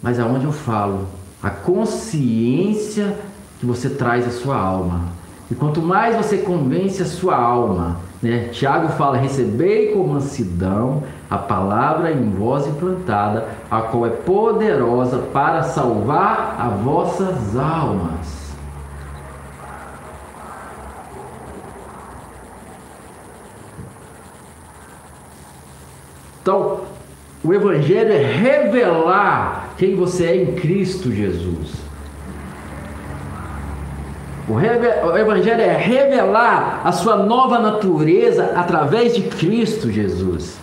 mas 0.02 0.20
aonde 0.20 0.46
eu 0.46 0.54
falo, 0.54 1.06
a 1.44 1.50
consciência 1.50 3.20
que 3.60 3.66
você 3.66 3.90
traz 3.90 4.26
à 4.26 4.32
sua 4.32 4.56
alma. 4.56 5.10
E 5.52 5.56
quanto 5.56 5.82
mais 5.82 6.16
você 6.16 6.38
convence 6.38 7.02
a 7.02 7.06
sua 7.06 7.36
alma, 7.36 8.00
né? 8.22 8.50
Tiago 8.52 8.90
fala: 8.90 9.18
recebei 9.18 9.94
com 9.94 10.06
mansidão 10.06 11.04
a 11.30 11.38
palavra 11.38 12.12
em 12.12 12.30
voz 12.30 12.68
implantada, 12.68 13.48
a 13.70 13.82
qual 13.82 14.06
é 14.06 14.10
poderosa 14.10 15.18
para 15.34 15.64
salvar 15.64 16.56
as 16.60 16.80
vossas 16.82 17.58
almas. 17.58 18.42
Então, 26.42 26.82
o 27.44 27.54
Evangelho 27.54 28.12
é 28.12 28.24
revelar 28.24 29.70
quem 29.78 29.96
você 29.96 30.26
é 30.26 30.44
em 30.44 30.56
Cristo 30.56 31.12
Jesus. 31.12 31.91
O, 34.52 35.18
Evangelho 35.18 35.62
é 35.62 35.78
revelar 35.78 36.82
a 36.84 36.92
sua 36.92 37.16
nova 37.16 37.58
natureza 37.58 38.52
através 38.54 39.16
de 39.16 39.22
Cristo 39.24 39.90
Jesus. 39.90 40.60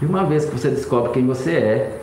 E 0.00 0.06
uma 0.06 0.24
vez 0.24 0.46
que 0.46 0.52
você 0.52 0.70
descobre 0.70 1.12
quem 1.12 1.26
você 1.26 1.52
é, 1.52 2.02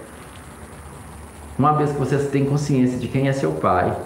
uma 1.58 1.74
vez 1.74 1.92
que 1.92 1.98
você 1.98 2.18
tem 2.20 2.46
consciência 2.46 3.00
de 3.00 3.08
quem 3.08 3.28
é 3.28 3.34
seu 3.34 3.54
pai, 3.54 3.98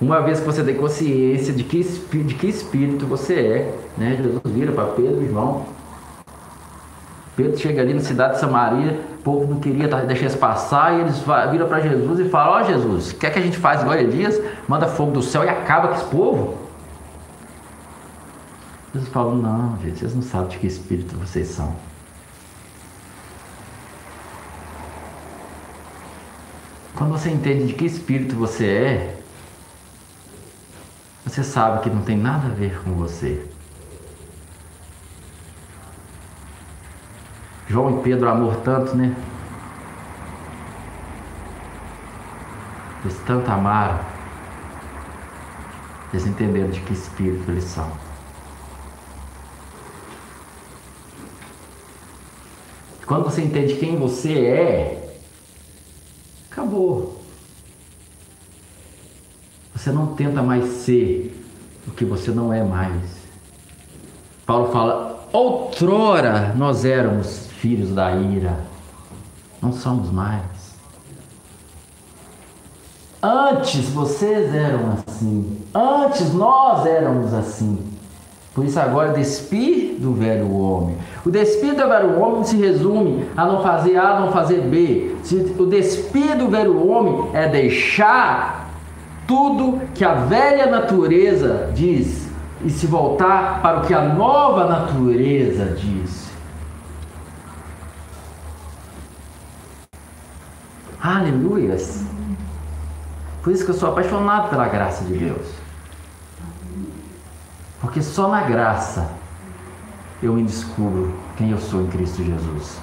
uma 0.00 0.20
vez 0.22 0.40
que 0.40 0.46
você 0.46 0.64
tem 0.64 0.74
consciência 0.76 1.52
de 1.52 1.62
que, 1.62 1.82
de 1.82 2.34
que 2.34 2.46
espírito 2.48 3.06
você 3.06 3.34
é, 3.34 3.74
né? 3.98 4.16
Jesus 4.16 4.40
vira 4.46 4.72
para 4.72 4.86
Pedro 4.86 5.22
e 5.22 5.28
João. 5.28 5.66
Pedro 7.36 7.58
chega 7.58 7.82
ali 7.82 7.92
na 7.92 8.00
cidade 8.00 8.34
de 8.34 8.40
Samaria, 8.40 8.98
povo 9.26 9.52
não 9.52 9.58
queria 9.58 9.88
deixar 9.88 10.26
isso 10.26 10.38
passar, 10.38 10.94
e 10.94 11.00
eles 11.00 11.16
viram 11.50 11.66
para 11.66 11.80
Jesus 11.80 12.20
e 12.20 12.28
falam: 12.28 12.52
Ó 12.52 12.60
oh, 12.60 12.64
Jesus, 12.64 13.12
quer 13.12 13.32
que 13.32 13.40
a 13.40 13.42
gente 13.42 13.58
faça 13.58 13.82
igual 13.82 13.98
Elias? 13.98 14.40
Manda 14.68 14.86
fogo 14.86 15.10
do 15.10 15.20
céu 15.20 15.42
e 15.42 15.48
acaba 15.48 15.88
com 15.88 15.94
esse 15.96 16.04
povo. 16.04 16.58
Jesus 18.94 19.12
falou, 19.12 19.34
não, 19.34 19.76
gente, 19.82 19.98
vocês 19.98 20.14
não 20.14 20.22
sabem 20.22 20.48
de 20.48 20.58
que 20.58 20.66
espírito 20.68 21.18
vocês 21.18 21.48
são. 21.48 21.74
Quando 26.94 27.10
você 27.10 27.28
entende 27.28 27.66
de 27.66 27.72
que 27.74 27.84
espírito 27.84 28.36
você 28.36 28.64
é, 28.64 29.20
você 31.26 31.42
sabe 31.42 31.82
que 31.82 31.90
não 31.90 32.02
tem 32.02 32.16
nada 32.16 32.46
a 32.46 32.50
ver 32.50 32.80
com 32.82 32.92
você. 32.92 33.44
João 37.68 37.98
e 37.98 38.02
Pedro 38.02 38.28
amor 38.28 38.56
tanto, 38.56 38.96
né? 38.96 39.14
Eles 43.04 43.18
tanto 43.26 43.50
amaram. 43.50 44.00
Eles 46.12 46.26
entenderam 46.26 46.70
de 46.70 46.80
que 46.80 46.92
espírito 46.92 47.50
eles 47.50 47.64
são. 47.64 47.90
Quando 53.06 53.24
você 53.24 53.42
entende 53.42 53.74
quem 53.74 53.96
você 53.96 54.32
é, 54.46 55.18
acabou. 56.50 57.22
Você 59.74 59.92
não 59.92 60.14
tenta 60.14 60.42
mais 60.42 60.64
ser 60.64 61.44
o 61.86 61.92
que 61.92 62.04
você 62.04 62.32
não 62.32 62.52
é 62.52 62.64
mais. 62.64 63.16
Paulo 64.44 64.72
fala: 64.72 65.28
outrora 65.32 66.52
nós 66.56 66.84
éramos 66.84 67.48
filhos 67.66 67.90
da 67.90 68.12
ira, 68.12 68.60
não 69.60 69.72
somos 69.72 70.12
mais. 70.12 70.76
Antes 73.20 73.88
vocês 73.88 74.54
eram 74.54 74.92
assim, 74.92 75.58
antes 75.74 76.32
nós 76.32 76.86
éramos 76.86 77.34
assim. 77.34 77.84
Por 78.54 78.64
isso 78.64 78.78
agora 78.78 79.12
despir 79.12 79.96
do 79.98 80.14
velho 80.14 80.56
homem. 80.56 80.96
O 81.24 81.30
despir 81.30 81.74
do 81.74 81.88
velho 81.88 82.20
homem 82.20 82.44
se 82.44 82.56
resume 82.56 83.26
a 83.36 83.44
não 83.44 83.60
fazer 83.60 83.96
A, 83.96 84.20
não 84.20 84.30
fazer 84.30 84.60
B. 84.60 85.16
O 85.58 85.66
despir 85.66 86.38
do 86.38 86.48
velho 86.48 86.88
homem 86.88 87.30
é 87.34 87.48
deixar 87.48 88.70
tudo 89.26 89.80
que 89.92 90.04
a 90.04 90.14
velha 90.14 90.70
natureza 90.70 91.72
diz 91.74 92.28
e 92.64 92.70
se 92.70 92.86
voltar 92.86 93.60
para 93.60 93.78
o 93.78 93.86
que 93.86 93.92
a 93.92 94.02
nova 94.02 94.66
natureza 94.66 95.76
diz. 95.76 96.25
Aleluias. 101.06 102.04
Por 103.40 103.52
isso 103.52 103.64
que 103.64 103.70
eu 103.70 103.76
sou 103.76 103.90
apaixonado 103.90 104.50
pela 104.50 104.66
graça 104.66 105.04
de 105.04 105.16
Deus. 105.16 105.46
Porque 107.80 108.02
só 108.02 108.26
na 108.26 108.42
graça 108.42 109.08
eu 110.20 110.32
me 110.32 110.42
descubro 110.42 111.14
quem 111.36 111.52
eu 111.52 111.58
sou 111.58 111.82
em 111.82 111.86
Cristo 111.86 112.24
Jesus. 112.24 112.80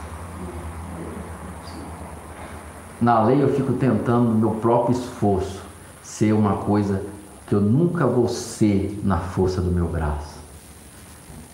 Na 3.01 3.21
lei 3.24 3.43
eu 3.43 3.53
fico 3.53 3.74
tentando, 3.74 4.30
no 4.30 4.36
meu 4.36 4.51
próprio 4.51 4.97
esforço, 4.97 5.61
ser 6.01 6.32
uma 6.32 6.55
coisa 6.55 7.03
que 7.45 7.53
eu 7.53 7.59
nunca 7.59 8.07
vou 8.07 8.30
ser 8.30 9.01
na 9.03 9.17
força 9.17 9.59
do 9.59 9.69
meu 9.69 9.89
braço. 9.89 10.38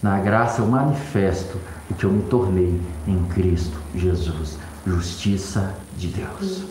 Na 0.04 0.20
graça 0.20 0.62
eu 0.62 0.68
manifesto 0.68 1.58
o 1.90 1.96
que 1.96 2.04
eu 2.04 2.12
me 2.12 2.22
tornei 2.30 2.80
em 3.08 3.26
Cristo 3.26 3.80
Jesus. 3.96 4.60
Justiça 4.86 5.74
de 6.00 6.08
Deus. 6.08 6.64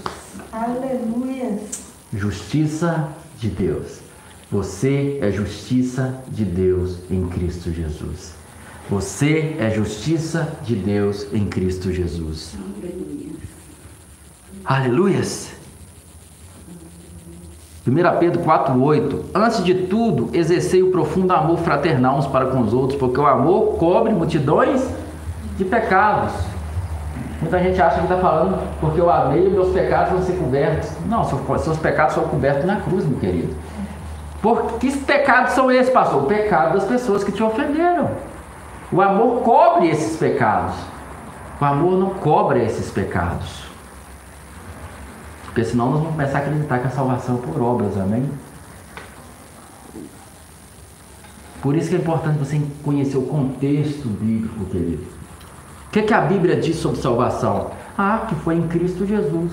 Aleluia. 0.51 1.59
Justiça 2.13 3.11
de 3.39 3.49
Deus. 3.51 4.01
Você 4.51 5.19
é 5.21 5.31
justiça 5.31 6.25
de 6.29 6.47
Deus 6.47 6.99
em 7.11 7.29
Cristo 7.29 7.71
Jesus. 7.71 8.33
Você 8.89 9.57
é 9.61 9.71
justiça 9.71 10.51
de 10.65 10.75
Deus 10.75 11.27
em 11.35 11.47
Cristo 11.47 11.93
Jesus. 11.93 12.55
Aleluias. 14.65 15.51
1 17.87 18.19
Pedro 18.19 18.43
4,8 18.43 19.25
Antes 19.35 19.63
de 19.63 19.75
tudo, 19.75 20.31
exercei 20.33 20.83
o 20.83 20.91
profundo 20.91 21.35
amor 21.35 21.59
fraternal 21.59 22.19
uns 22.19 22.27
para 22.27 22.47
com 22.47 22.63
os 22.63 22.73
outros, 22.73 22.99
porque 22.99 23.21
o 23.21 23.27
amor 23.27 23.77
cobre 23.77 24.15
multidões 24.15 24.83
de 25.59 25.67
pecados. 25.67 26.33
Muita 27.41 27.63
gente 27.63 27.81
acha 27.81 27.97
que 27.97 28.03
está 28.03 28.19
falando 28.19 28.59
porque 28.81 29.01
eu 29.01 29.11
amei 29.11 29.47
e 29.47 29.51
meus 29.51 29.73
pecados 29.73 30.13
vão 30.13 30.23
ser 30.23 30.33
cobertos. 30.33 30.91
Não, 31.07 31.25
seus 31.25 31.79
pecados 31.79 32.15
são 32.15 32.25
cobertos 32.25 32.65
na 32.65 32.81
cruz, 32.81 33.05
meu 33.05 33.19
querido. 33.19 33.55
Por 34.43 34.79
que 34.79 34.91
pecados 34.99 35.53
são 35.53 35.71
esses, 35.71 35.93
pastor? 35.93 36.25
O 36.25 36.27
pecado 36.27 36.75
das 36.75 36.85
pessoas 36.85 37.23
que 37.23 37.33
te 37.33 37.43
ofenderam. 37.43 38.11
O 38.91 39.01
amor 39.01 39.43
cobre 39.43 39.89
esses 39.89 40.17
pecados. 40.17 40.75
O 41.61 41.65
amor 41.65 41.99
não 41.99 42.11
cobra 42.11 42.59
esses 42.63 42.91
pecados. 42.91 43.67
Porque 45.45 45.65
senão 45.65 45.87
nós 45.87 45.95
vamos 46.01 46.13
começar 46.13 46.39
a 46.39 46.41
acreditar 46.43 46.79
que 46.79 46.87
a 46.87 46.91
salvação 46.91 47.37
é 47.37 47.47
por 47.47 47.61
obras, 47.61 47.97
amém? 47.99 48.31
Por 51.61 51.75
isso 51.77 51.89
que 51.89 51.97
é 51.97 51.99
importante 51.99 52.39
você 52.39 52.63
conhecer 52.85 53.17
o 53.17 53.23
contexto 53.23 54.09
bíblico, 54.09 54.65
querido. 54.67 55.18
O 55.89 55.91
que, 55.91 56.03
que 56.03 56.13
a 56.13 56.21
Bíblia 56.21 56.57
diz 56.57 56.77
sobre 56.77 57.01
salvação? 57.01 57.71
Ah, 57.97 58.27
que 58.29 58.35
foi 58.37 58.55
em 58.55 58.69
Cristo 58.69 59.07
Jesus. 59.07 59.53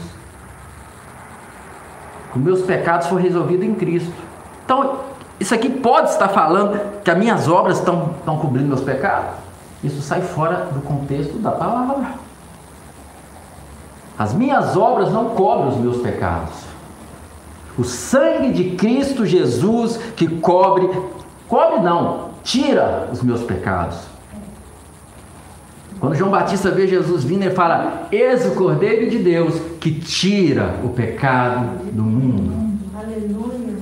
Os 2.35 2.41
meus 2.41 2.61
pecados 2.61 3.07
foram 3.07 3.21
resolvidos 3.21 3.65
em 3.65 3.73
Cristo. 3.73 4.11
Então, 4.65 4.99
isso 5.39 5.55
aqui 5.55 5.69
pode 5.69 6.09
estar 6.09 6.27
falando 6.27 7.01
que 7.01 7.09
as 7.09 7.17
minhas 7.17 7.47
obras 7.47 7.79
estão, 7.79 8.15
estão 8.19 8.37
cobrindo 8.37 8.67
meus 8.67 8.81
pecados? 8.81 9.31
Isso 9.81 10.01
sai 10.01 10.21
fora 10.21 10.67
do 10.73 10.81
contexto 10.81 11.37
da 11.37 11.51
palavra. 11.51 12.07
As 14.17 14.33
minhas 14.33 14.75
obras 14.75 15.11
não 15.11 15.29
cobrem 15.29 15.69
os 15.69 15.77
meus 15.77 15.97
pecados. 15.97 16.53
O 17.77 17.83
sangue 17.83 18.51
de 18.51 18.75
Cristo 18.75 19.25
Jesus 19.25 19.97
que 20.15 20.27
cobre, 20.39 20.89
cobre 21.47 21.79
não, 21.79 22.31
tira 22.43 23.09
os 23.11 23.21
meus 23.21 23.41
pecados. 23.41 24.14
Quando 25.99 26.15
João 26.15 26.29
Batista 26.29 26.71
vê 26.71 26.87
Jesus 26.87 27.23
vindo, 27.23 27.43
ele 27.43 27.55
fala: 27.55 28.07
Eis 28.11 28.45
o 28.45 28.51
Cordeiro 28.51 29.09
de 29.09 29.17
Deus 29.19 29.59
que 29.79 29.91
tira 29.91 30.79
o 30.83 30.89
pecado 30.89 31.85
do 31.91 32.03
mundo. 32.03 32.79
Aleluia. 32.95 33.75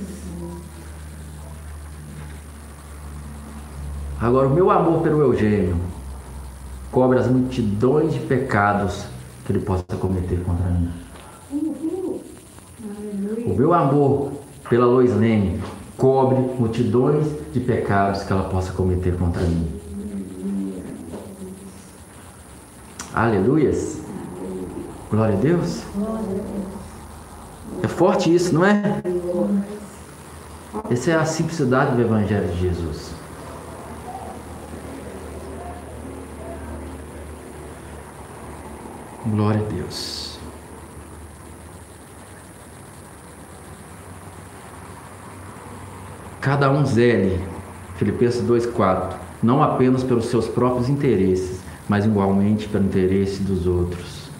Agora, 4.20 4.48
o 4.48 4.54
meu 4.54 4.70
amor 4.70 5.02
pelo 5.02 5.20
Eugênio 5.20 5.76
cobre 6.90 7.18
as 7.18 7.28
multidões 7.28 8.14
de 8.14 8.20
pecados 8.20 9.06
que 9.44 9.52
ele 9.52 9.60
possa 9.60 9.84
cometer 9.98 10.42
contra 10.44 10.66
mim. 10.70 10.88
O 13.44 13.54
meu 13.54 13.74
amor 13.74 14.32
pela 14.70 14.86
Lois 14.86 15.14
Lene 15.14 15.60
cobre 15.96 16.38
multidões 16.58 17.26
de 17.52 17.60
pecados 17.60 18.22
que 18.22 18.32
ela 18.32 18.44
possa 18.44 18.72
cometer 18.72 19.16
contra 19.16 19.42
mim. 19.42 19.83
Aleluias. 23.14 24.00
Glória 25.08 25.36
a 25.36 25.40
Deus. 25.40 25.84
É 27.80 27.86
forte 27.86 28.34
isso, 28.34 28.52
não 28.52 28.64
é? 28.64 29.02
Essa 30.90 31.12
é 31.12 31.14
a 31.14 31.24
simplicidade 31.24 31.94
do 31.94 32.02
Evangelho 32.02 32.48
de 32.48 32.60
Jesus. 32.60 33.12
Glória 39.26 39.60
a 39.60 39.72
Deus. 39.72 40.38
Cada 46.40 46.68
um 46.68 46.84
zele, 46.84 47.42
Filipenses 47.96 48.42
2,4, 48.42 49.14
não 49.40 49.62
apenas 49.62 50.02
pelos 50.02 50.26
seus 50.26 50.48
próprios 50.48 50.88
interesses, 50.88 51.63
mas 51.88 52.04
igualmente 52.04 52.68
pelo 52.68 52.84
interesse 52.84 53.42
dos 53.42 53.66
outros. 53.66 54.30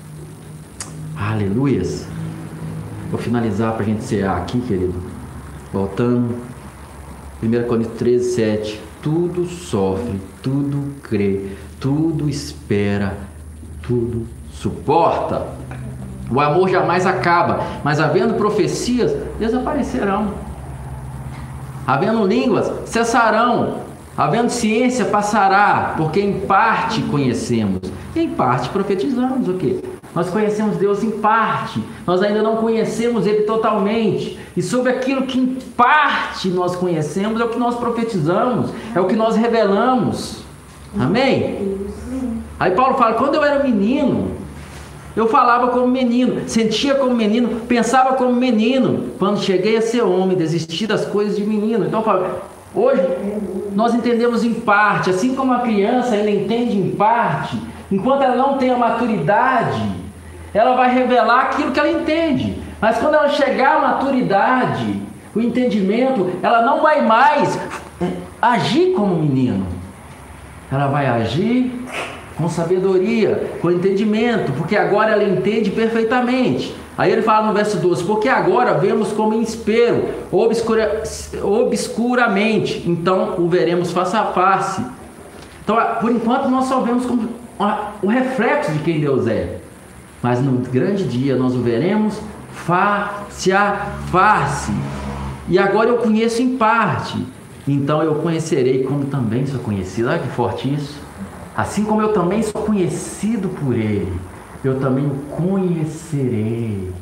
Aleluias! 1.17 2.07
Vou 3.11 3.21
finalizar 3.21 3.73
para 3.75 3.83
a 3.83 3.87
gente 3.87 4.03
cear 4.03 4.37
aqui, 4.39 4.61
querido. 4.61 4.95
Voltando, 5.73 6.37
1 7.43 7.69
Coríntios 7.69 7.99
13, 7.99 8.35
7. 8.35 8.83
Tudo 9.03 9.47
sofre, 9.47 10.21
tudo 10.43 10.95
crê, 11.03 11.51
tudo 11.79 12.29
espera, 12.29 13.19
tudo 13.83 14.27
suporta. 14.51 15.47
O 16.31 16.41
amor 16.41 16.71
jamais 16.71 17.05
acaba, 17.07 17.63
mas 17.85 18.01
havendo 18.01 18.35
profecias, 18.35 19.15
desaparecerão. 19.39 20.33
Havendo 21.87 22.27
línguas, 22.27 22.73
cessarão. 22.87 23.84
Havendo 24.17 24.51
ciência, 24.51 25.07
passará, 25.07 25.95
porque 25.97 26.21
em 26.21 26.41
parte 26.41 27.03
conhecemos, 27.03 27.81
e 28.15 28.21
em 28.21 28.29
parte 28.31 28.69
profetizamos 28.69 29.49
o 29.49 29.55
quê? 29.55 29.81
Nós 30.15 30.31
conhecemos 30.31 30.77
Deus 30.77 31.03
em 31.03 31.11
parte, 31.11 31.83
nós 32.07 32.23
ainda 32.23 32.41
não 32.41 32.57
conhecemos 32.57 33.27
Ele 33.27 33.43
totalmente. 33.43 34.39
E 34.57 34.63
sobre 34.63 34.93
aquilo 34.93 35.23
que 35.23 35.41
em 35.41 35.47
parte 35.77 36.49
nós 36.49 36.77
conhecemos 36.77 37.41
é 37.41 37.45
o 37.45 37.49
que 37.49 37.59
nós 37.59 37.75
profetizamos, 37.75 38.71
é 38.95 39.01
o 39.01 39.07
que 39.07 39.17
nós 39.17 39.35
revelamos. 39.35 40.45
Amém? 40.97 41.81
Aí 42.61 42.71
Paulo 42.71 42.97
fala: 42.97 43.15
quando 43.15 43.35
eu 43.35 43.43
era 43.43 43.65
menino, 43.65 44.31
eu 45.17 45.27
falava 45.27 45.69
como 45.69 45.89
menino, 45.89 46.49
sentia 46.49 46.95
como 46.95 47.13
menino, 47.13 47.63
pensava 47.67 48.15
como 48.15 48.33
menino. 48.33 49.11
Quando 49.19 49.41
cheguei 49.41 49.77
a 49.77 49.83
ser 49.83 50.03
homem, 50.03 50.37
desisti 50.37 50.87
das 50.87 51.05
coisas 51.05 51.37
de 51.37 51.45
menino. 51.45 51.87
Então 51.87 51.99
eu 51.99 52.05
falo, 52.05 52.27
hoje 52.75 53.03
nós 53.75 53.95
entendemos 53.95 54.45
em 54.45 54.55
parte, 54.55 55.11
assim 55.11 55.35
como 55.35 55.53
a 55.53 55.61
criança 55.61 56.15
ainda 56.15 56.31
entende 56.31 56.77
em 56.77 56.91
parte, 56.91 57.59
enquanto 57.91 58.23
ela 58.23 58.37
não 58.37 58.57
tem 58.59 58.71
a 58.71 58.77
maturidade, 58.77 59.83
ela 60.53 60.77
vai 60.77 60.95
revelar 60.95 61.41
aquilo 61.43 61.73
que 61.73 61.81
ela 61.81 61.91
entende. 61.91 62.63
Mas 62.81 62.99
quando 62.99 63.15
ela 63.15 63.29
chegar 63.29 63.77
à 63.77 63.81
maturidade, 63.81 65.01
o 65.35 65.41
entendimento, 65.41 66.31
ela 66.43 66.63
não 66.63 66.81
vai 66.81 67.03
mais 67.03 67.59
agir 68.41 68.93
como 68.93 69.17
menino. 69.17 69.67
Ela 70.71 70.87
vai 70.87 71.07
agir 71.07 71.85
com 72.37 72.49
sabedoria, 72.49 73.51
com 73.61 73.71
entendimento, 73.71 74.53
porque 74.53 74.77
agora 74.77 75.13
ela 75.13 75.25
entende 75.25 75.71
perfeitamente. 75.71 76.75
Aí 76.97 77.11
ele 77.11 77.23
fala 77.23 77.49
no 77.49 77.53
verso 77.53 77.79
12: 77.79 78.05
Porque 78.05 78.29
agora 78.29 78.75
vemos 78.75 79.13
como 79.13 79.35
em 79.35 79.43
espelho, 79.43 80.15
obscura, 80.31 81.03
obscuramente, 81.43 82.85
então 82.87 83.35
o 83.39 83.49
veremos 83.49 83.91
face 83.91 84.17
a 84.17 84.25
face. 84.27 84.85
Então, 85.63 85.77
por 86.01 86.11
enquanto, 86.11 86.49
nós 86.49 86.67
só 86.67 86.81
vemos 86.81 87.07
como 87.07 87.29
o 88.03 88.07
reflexo 88.07 88.73
de 88.73 88.81
quem 88.81 89.01
Deus 89.01 89.27
é, 89.27 89.59
mas 90.23 90.41
no 90.41 90.53
grande 90.59 91.05
dia 91.05 91.37
nós 91.37 91.55
o 91.55 91.61
veremos 91.61 92.21
face 92.53 93.53
a 93.53 93.93
face. 94.11 94.73
E 95.49 95.59
agora 95.59 95.91
eu 95.91 95.99
conheço 95.99 96.43
em 96.43 96.57
parte, 96.57 97.27
então 97.67 98.03
eu 98.03 98.17
conhecerei 98.17 98.85
como 98.85 99.07
também 99.07 99.47
sou 99.47 99.61
conhecido. 99.61 100.09
Olha 100.09 100.19
que 100.19 100.29
forte 100.29 100.73
isso. 100.73 101.03
Assim 101.57 101.85
como 101.85 102.01
eu 102.03 102.13
também 102.13 102.43
sou 102.43 102.63
conhecido 102.63 103.49
por 103.49 103.75
Ele, 103.75 104.13
eu 104.69 104.81
também 104.81 105.07
o 105.07 105.15
conhecerei. 105.37 106.93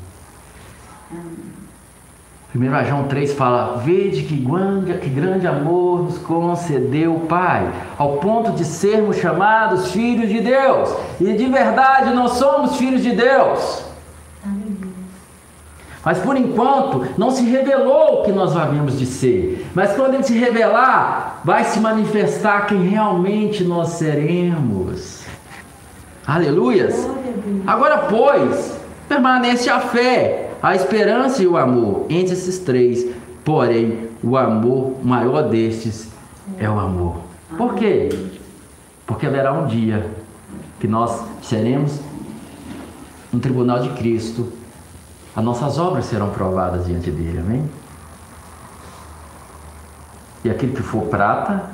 1 2.54 2.84
João 2.86 3.04
3 3.04 3.32
fala: 3.32 3.78
Vede 3.78 4.22
que 4.24 4.36
grande, 4.36 4.92
que 4.98 5.08
grande 5.08 5.46
amor 5.46 6.02
nos 6.02 6.18
concedeu 6.18 7.16
o 7.16 7.20
Pai, 7.20 7.72
ao 7.96 8.18
ponto 8.18 8.52
de 8.52 8.64
sermos 8.64 9.16
chamados 9.16 9.90
filhos 9.90 10.28
de 10.28 10.40
Deus. 10.40 10.94
E 11.20 11.32
de 11.32 11.46
verdade 11.46 12.14
nós 12.14 12.32
somos 12.32 12.76
filhos 12.76 13.02
de 13.02 13.12
Deus. 13.12 13.84
Mas 16.04 16.18
por 16.18 16.36
enquanto 16.36 17.06
não 17.16 17.30
se 17.30 17.44
revelou 17.44 18.20
o 18.20 18.22
que 18.24 18.32
nós 18.32 18.56
havemos 18.56 18.98
de 18.98 19.06
ser. 19.06 19.66
Mas 19.72 19.94
quando 19.94 20.14
ele 20.14 20.24
se 20.24 20.36
revelar, 20.36 21.40
vai 21.44 21.64
se 21.64 21.78
manifestar 21.78 22.66
quem 22.66 22.88
realmente 22.88 23.62
nós 23.62 23.90
seremos. 23.90 25.21
Aleluias! 26.26 27.08
Agora, 27.66 28.06
pois, 28.08 28.78
permanece 29.08 29.68
a 29.68 29.80
fé, 29.80 30.50
a 30.62 30.74
esperança 30.74 31.42
e 31.42 31.46
o 31.46 31.56
amor. 31.56 32.06
Entre 32.08 32.32
esses 32.32 32.58
três, 32.58 33.06
porém, 33.44 34.08
o 34.22 34.36
amor 34.36 34.96
maior 35.02 35.48
destes 35.48 36.08
é 36.58 36.68
o 36.68 36.78
amor. 36.78 37.20
Por 37.56 37.74
quê? 37.74 38.08
Porque 39.06 39.26
haverá 39.26 39.52
um 39.52 39.66
dia 39.66 40.08
que 40.78 40.86
nós 40.86 41.24
seremos 41.42 42.00
no 43.32 43.40
tribunal 43.40 43.80
de 43.80 43.90
Cristo 43.90 44.52
as 45.34 45.42
nossas 45.42 45.78
obras 45.78 46.04
serão 46.04 46.30
provadas 46.30 46.86
diante 46.86 47.10
dele, 47.10 47.38
amém? 47.38 47.68
E 50.44 50.50
aquilo 50.50 50.74
que 50.74 50.82
for 50.82 51.04
prata, 51.04 51.70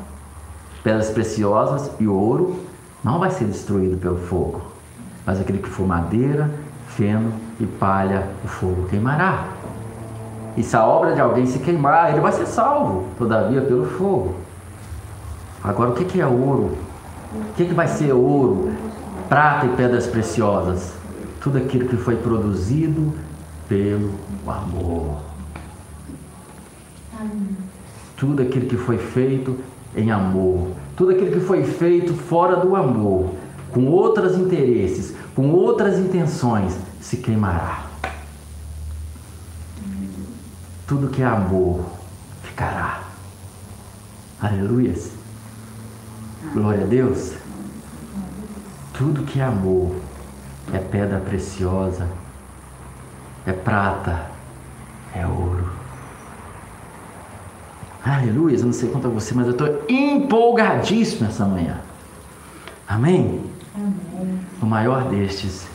pedras 0.84 1.11
preciosas 1.11 1.90
e 1.99 2.07
ouro, 2.07 2.57
não 3.03 3.18
vai 3.18 3.30
ser 3.30 3.44
destruído 3.44 3.96
pelo 3.96 4.18
fogo, 4.18 4.62
mas 5.24 5.40
aquele 5.40 5.59
que 5.59 5.68
for 5.68 5.86
madeira, 5.86 6.51
feno 6.88 7.32
e 7.61 7.66
palha, 7.66 8.26
o 8.44 8.49
fogo 8.49 8.88
queimará. 8.88 9.49
E 10.57 10.62
se 10.62 10.76
a 10.76 10.84
obra 10.84 11.14
de 11.14 11.20
alguém 11.20 11.46
se 11.46 11.61
queimar, 11.61 12.11
ele 12.11 12.20
vai 12.20 12.32
ser 12.32 12.46
salvo, 12.46 13.07
todavia, 13.16 13.61
pelo 13.61 13.86
fogo. 13.86 14.34
Agora, 15.62 15.90
o 15.90 15.94
que 15.94 16.20
é 16.20 16.26
ouro? 16.26 16.76
O 17.32 17.53
que 17.55 17.64
vai 17.74 17.86
ser 17.86 18.12
ouro, 18.12 18.72
prata 19.28 19.66
e 19.66 19.68
pedras 19.76 20.07
preciosas? 20.07 20.92
Tudo 21.40 21.59
aquilo 21.59 21.88
que 21.88 21.96
foi 21.96 22.16
produzido 22.16 23.12
pelo 23.68 24.11
amor. 24.46 25.18
Tudo 28.16 28.42
aquilo 28.42 28.66
que 28.66 28.76
foi 28.76 28.99
feito 28.99 29.57
em 29.94 30.11
amor, 30.11 30.70
tudo 30.99 31.12
aquilo 31.12 31.30
que 31.30 31.38
foi 31.38 31.62
feito 31.62 32.12
fora 32.12 32.57
do 32.57 32.74
amor, 32.74 33.32
com 33.70 33.86
outros 33.86 34.36
interesses, 34.36 35.14
com 35.32 35.49
outras 35.53 35.96
intenções, 35.96 36.76
se 37.01 37.18
queimará. 37.18 37.86
Tudo 40.88 41.07
que 41.09 41.22
é 41.22 41.24
amor 41.24 41.84
ficará. 42.42 43.05
Aleluia. 44.40 44.92
Glória 46.53 46.82
a 46.82 46.86
Deus. 46.88 47.34
Tudo 48.92 49.22
que 49.22 49.38
é 49.38 49.44
amor 49.44 49.94
é 50.72 50.78
pedra 50.78 51.20
preciosa 51.20 52.09
é 53.46 53.53
prata, 53.53 54.26
é 55.14 55.24
ouro. 55.24 55.78
Aleluia, 58.09 58.56
eu 58.56 58.64
não 58.64 58.72
sei 58.72 58.88
quanto 58.88 59.06
a 59.06 59.11
você, 59.11 59.34
mas 59.34 59.44
eu 59.44 59.52
estou 59.52 59.84
empolgadíssimo 59.86 61.28
essa 61.28 61.44
manhã. 61.44 61.78
Amém? 62.88 63.44
Amém? 63.74 64.40
O 64.62 64.64
maior 64.64 65.04
destes 65.11 65.68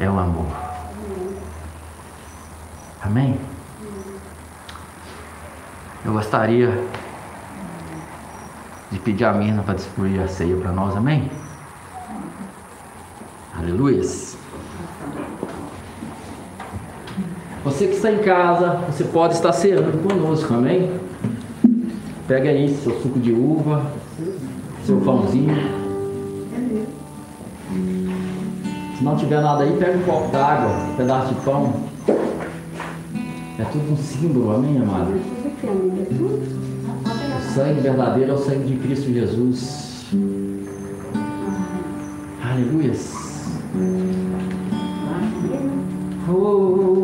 é 0.00 0.10
o 0.10 0.18
amor. 0.18 0.50
Amém? 3.00 3.38
Eu 6.04 6.12
gostaria 6.12 6.76
de 8.90 8.98
pedir 8.98 9.24
a 9.24 9.32
Mirna 9.32 9.62
para 9.62 9.74
distribuir 9.74 10.20
a 10.20 10.26
ceia 10.26 10.56
para 10.56 10.72
nós, 10.72 10.96
amém? 10.96 11.30
Aleluia. 13.56 14.02
Você 17.62 17.86
que 17.86 17.94
está 17.94 18.10
em 18.10 18.18
casa, 18.18 18.74
você 18.88 19.04
pode 19.04 19.34
estar 19.34 19.52
ceando 19.52 19.98
conosco, 19.98 20.52
amém? 20.52 21.05
Pega 22.26 22.50
aí 22.50 22.76
seu 22.82 23.00
suco 23.00 23.20
de 23.20 23.32
uva, 23.32 23.86
seu 24.84 24.96
pãozinho. 25.00 25.54
Se 28.98 29.04
não 29.04 29.16
tiver 29.16 29.40
nada 29.40 29.62
aí, 29.62 29.76
pega 29.76 29.96
um 29.96 30.02
copo 30.02 30.32
d'água, 30.32 30.70
um 30.70 30.96
pedaço 30.96 31.34
de 31.34 31.40
pão. 31.42 31.72
É 33.58 33.64
tudo 33.70 33.92
um 33.92 33.96
símbolo, 33.96 34.56
amém, 34.56 34.76
amado? 34.78 35.12
O 37.38 37.54
sangue 37.54 37.80
verdadeiro 37.80 38.32
é 38.32 38.34
o 38.34 38.38
sangue 38.38 38.74
de 38.74 38.76
Cristo 38.76 39.12
Jesus. 39.12 40.06
Aleluia. 42.42 42.92
Oh. 46.28 46.95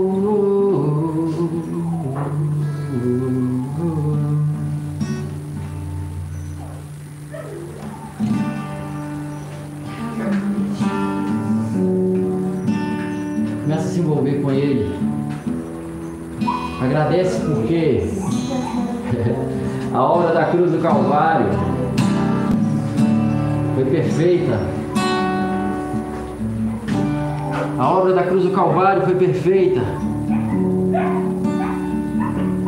Agradece 17.13 17.41
porque 17.41 18.05
a 19.93 20.03
obra 20.03 20.33
da 20.33 20.45
cruz 20.47 20.73
do 20.73 20.79
Calvário 20.79 21.47
foi 23.75 23.85
perfeita. 23.85 24.59
A 27.79 27.91
obra 27.91 28.15
da 28.15 28.23
cruz 28.23 28.45
do 28.45 28.51
Calvário 28.53 29.03
foi 29.03 29.15
perfeita. 29.15 29.83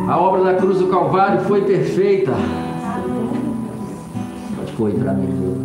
A 0.07 0.19
obra 0.19 0.43
da 0.43 0.53
cruz 0.53 0.77
do 0.77 0.87
Calvário 0.87 1.41
foi 1.41 1.61
perfeita. 1.61 2.33
Pode 4.77 4.93
aí 4.93 4.99
para 4.99 5.13
mim, 5.13 5.25
viu? 5.25 5.64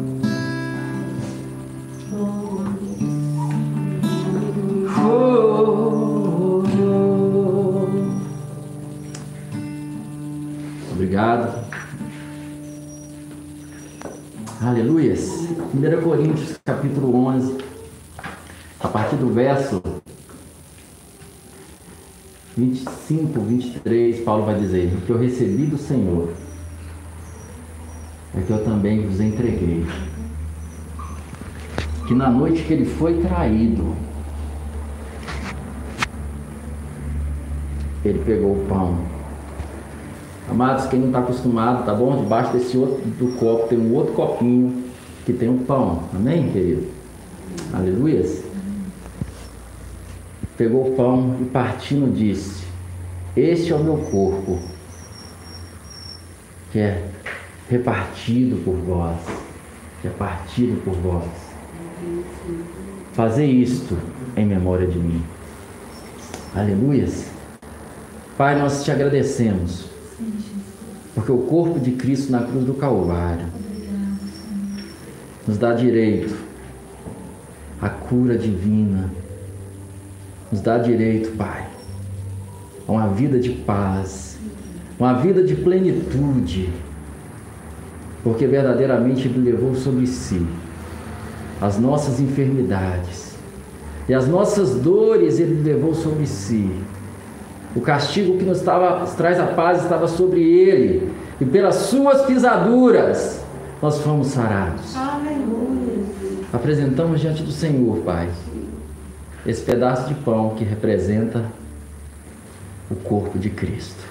1 15.73 16.03
Coríntios, 16.03 16.59
capítulo 16.65 17.15
11, 17.27 17.59
a 18.81 18.89
partir 18.89 19.15
do 19.15 19.33
verso 19.33 19.81
25, 22.57 23.41
23, 23.41 24.21
Paulo 24.25 24.47
vai 24.47 24.57
dizer: 24.57 24.93
O 24.93 25.01
que 25.03 25.11
eu 25.11 25.19
recebi 25.19 25.67
do 25.67 25.79
Senhor 25.79 26.31
é 28.37 28.41
que 28.41 28.51
eu 28.51 28.65
também 28.65 29.07
vos 29.07 29.21
entreguei. 29.21 29.87
Que 32.09 32.15
na 32.15 32.29
noite 32.29 32.65
que 32.65 32.73
ele 32.73 32.87
foi 32.87 33.21
traído, 33.21 33.95
ele 38.05 38.19
pegou 38.25 38.55
o 38.55 38.67
pão. 38.69 38.99
Amados, 40.51 40.87
quem 40.87 40.99
não 40.99 41.07
está 41.07 41.21
acostumado, 41.21 41.87
tá 41.87 41.95
bom? 41.95 42.21
Debaixo 42.21 42.53
desse 42.55 42.77
outro 42.77 43.01
do 43.07 43.39
copo 43.39 43.69
tem 43.69 43.79
um 43.79 43.95
outro 43.95 44.15
copinho 44.15 44.80
que 45.25 45.33
tem 45.33 45.49
um 45.49 45.59
pão. 45.59 46.05
Amém, 46.15 46.51
querido? 46.51 46.89
Aleluia. 47.73 48.25
Pegou 50.57 50.93
o 50.93 50.97
pão 50.97 51.37
e 51.41 51.45
partindo 51.45 52.15
disse: 52.15 52.65
Este 53.37 53.73
é 53.73 53.77
o 53.77 53.83
meu 53.83 53.97
corpo, 53.97 54.59
que 56.73 56.79
é 56.79 57.09
repartido 57.69 58.57
por 58.65 58.77
vós, 58.77 59.17
que 60.01 60.09
é 60.09 60.11
partido 60.11 60.83
por 60.85 60.95
vós. 60.95 61.25
Fazer 63.13 63.47
isto 63.47 63.97
em 64.37 64.47
memória 64.47 64.87
de 64.87 64.99
mim. 64.99 65.23
Aleluias. 66.55 67.27
Pai, 68.37 68.59
nós 68.59 68.83
te 68.83 68.91
agradecemos, 68.91 69.87
porque 71.15 71.31
o 71.31 71.39
corpo 71.39 71.79
de 71.79 71.93
Cristo 71.93 72.33
na 72.33 72.43
cruz 72.43 72.65
do 72.65 72.75
Calvário 72.75 73.60
nos 75.47 75.59
dá 75.59 75.73
direito 75.73 76.35
à 77.81 77.89
cura 77.89 78.37
divina, 78.37 79.11
nos 80.51 80.61
dá 80.61 80.79
direito, 80.79 81.37
Pai, 81.37 81.67
a 82.87 82.93
uma 82.93 83.09
vida 83.09 83.39
de 83.39 83.51
paz, 83.51 84.39
uma 84.99 85.15
vida 85.15 85.43
de 85.43 85.55
plenitude, 85.55 86.71
porque 88.23 88.47
verdadeiramente 88.47 89.29
Ele 89.29 89.51
levou 89.51 89.75
sobre 89.75 90.07
si 90.07 90.47
as 91.61 91.79
nossas 91.79 92.21
enfermidades 92.21 93.31
e 94.09 94.15
as 94.15 94.27
nossas 94.27 94.75
dores 94.75 95.39
Ele 95.39 95.63
levou 95.63 95.95
sobre 95.95 96.27
si. 96.27 96.71
O 97.75 97.81
castigo 97.81 98.37
que 98.37 98.45
nos, 98.45 98.59
estava, 98.59 99.07
traz 99.17 99.39
a 99.39 99.47
paz 99.47 99.83
estava 99.83 100.09
sobre 100.09 100.43
Ele, 100.43 101.13
e 101.41 101.45
pelas 101.45 101.77
Suas 101.77 102.23
pisaduras 102.23 103.41
nós 103.81 104.01
fomos 104.01 104.27
sarados. 104.27 104.97
Apresentamos 106.53 107.21
diante 107.21 107.43
do 107.43 107.53
Senhor, 107.53 107.99
Pai, 107.99 108.31
esse 109.47 109.63
pedaço 109.63 110.09
de 110.09 110.15
pão 110.15 110.55
que 110.57 110.65
representa 110.65 111.45
o 112.91 112.97
corpo 112.97 113.39
de 113.39 113.51
Cristo. 113.51 114.05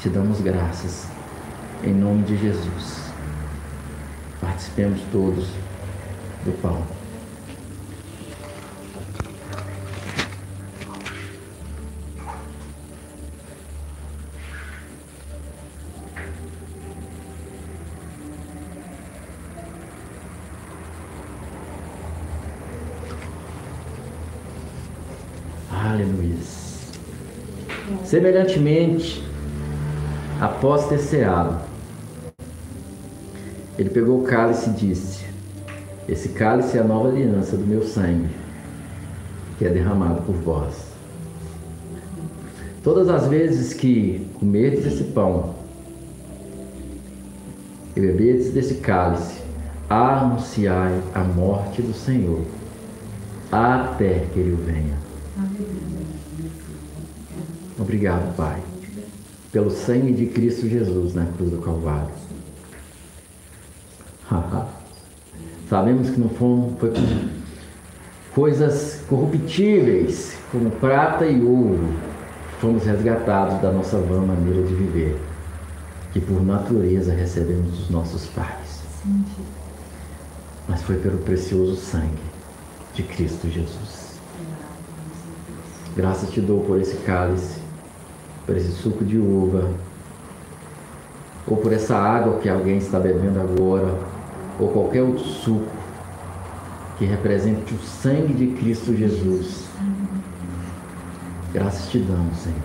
Te 0.00 0.08
damos 0.08 0.40
graças 0.40 1.06
em 1.84 1.92
nome 1.92 2.22
de 2.24 2.36
Jesus. 2.36 3.02
Participemos 4.40 5.00
todos 5.12 5.46
do 6.44 6.52
pão. 6.60 7.01
Semelhantemente, 28.12 29.24
após 30.38 30.86
ter 30.86 30.98
ceado, 30.98 31.58
ele 33.78 33.88
pegou 33.88 34.20
o 34.20 34.24
cálice 34.24 34.68
e 34.68 34.72
disse: 34.74 35.24
Esse 36.06 36.28
cálice 36.28 36.76
é 36.76 36.82
a 36.82 36.84
nova 36.84 37.08
aliança 37.08 37.56
do 37.56 37.66
meu 37.66 37.82
sangue, 37.82 38.28
que 39.56 39.64
é 39.64 39.70
derramado 39.70 40.20
por 40.26 40.34
vós. 40.34 40.88
Todas 42.84 43.08
as 43.08 43.28
vezes 43.28 43.72
que 43.72 44.28
comerdes 44.38 44.84
esse 44.84 45.04
pão 45.04 45.54
e 47.96 48.00
beberdes 48.02 48.52
desse 48.52 48.74
cálice, 48.74 49.40
anunciai 49.88 51.00
a 51.14 51.20
morte 51.20 51.80
do 51.80 51.94
Senhor, 51.94 52.42
até 53.50 54.26
que 54.34 54.38
ele 54.38 54.54
venha. 54.66 55.11
Obrigado, 57.82 58.36
Pai, 58.36 58.62
pelo 59.50 59.68
sangue 59.68 60.12
de 60.12 60.26
Cristo 60.26 60.68
Jesus 60.68 61.14
na 61.14 61.26
cruz 61.26 61.50
do 61.50 61.58
Calvário. 61.58 62.14
Sabemos 65.68 66.10
que 66.10 66.20
não 66.20 66.28
fomos, 66.28 66.78
foi 66.78 66.92
coisas 68.32 69.02
corruptíveis, 69.08 70.36
como 70.52 70.70
prata 70.70 71.26
e 71.26 71.42
ouro, 71.42 71.92
fomos 72.60 72.84
resgatados 72.84 73.60
da 73.60 73.72
nossa 73.72 73.98
vã 73.98 74.20
maneira 74.20 74.62
de 74.62 74.74
viver, 74.74 75.20
que 76.12 76.20
por 76.20 76.40
natureza 76.40 77.12
recebemos 77.12 77.78
dos 77.78 77.90
nossos 77.90 78.26
pais. 78.26 78.84
Mas 80.68 80.82
foi 80.82 80.98
pelo 80.98 81.18
precioso 81.18 81.74
sangue 81.74 82.22
de 82.94 83.02
Cristo 83.02 83.50
Jesus. 83.50 84.20
Graças 85.96 86.30
te 86.30 86.40
dou 86.40 86.60
por 86.60 86.80
esse 86.80 86.96
cálice, 86.98 87.61
por 88.46 88.56
esse 88.56 88.72
suco 88.72 89.04
de 89.04 89.18
uva, 89.18 89.70
ou 91.46 91.56
por 91.56 91.72
essa 91.72 91.96
água 91.96 92.38
que 92.38 92.48
alguém 92.48 92.78
está 92.78 92.98
bebendo 92.98 93.40
agora, 93.40 93.94
ou 94.58 94.68
qualquer 94.68 95.02
outro 95.02 95.24
suco 95.24 95.70
que 96.98 97.04
represente 97.04 97.74
o 97.74 97.78
sangue 97.78 98.32
de 98.32 98.48
Cristo 98.48 98.94
Jesus. 98.94 99.66
Graças 101.52 101.90
te 101.90 101.98
damos, 101.98 102.36
Senhor. 102.38 102.58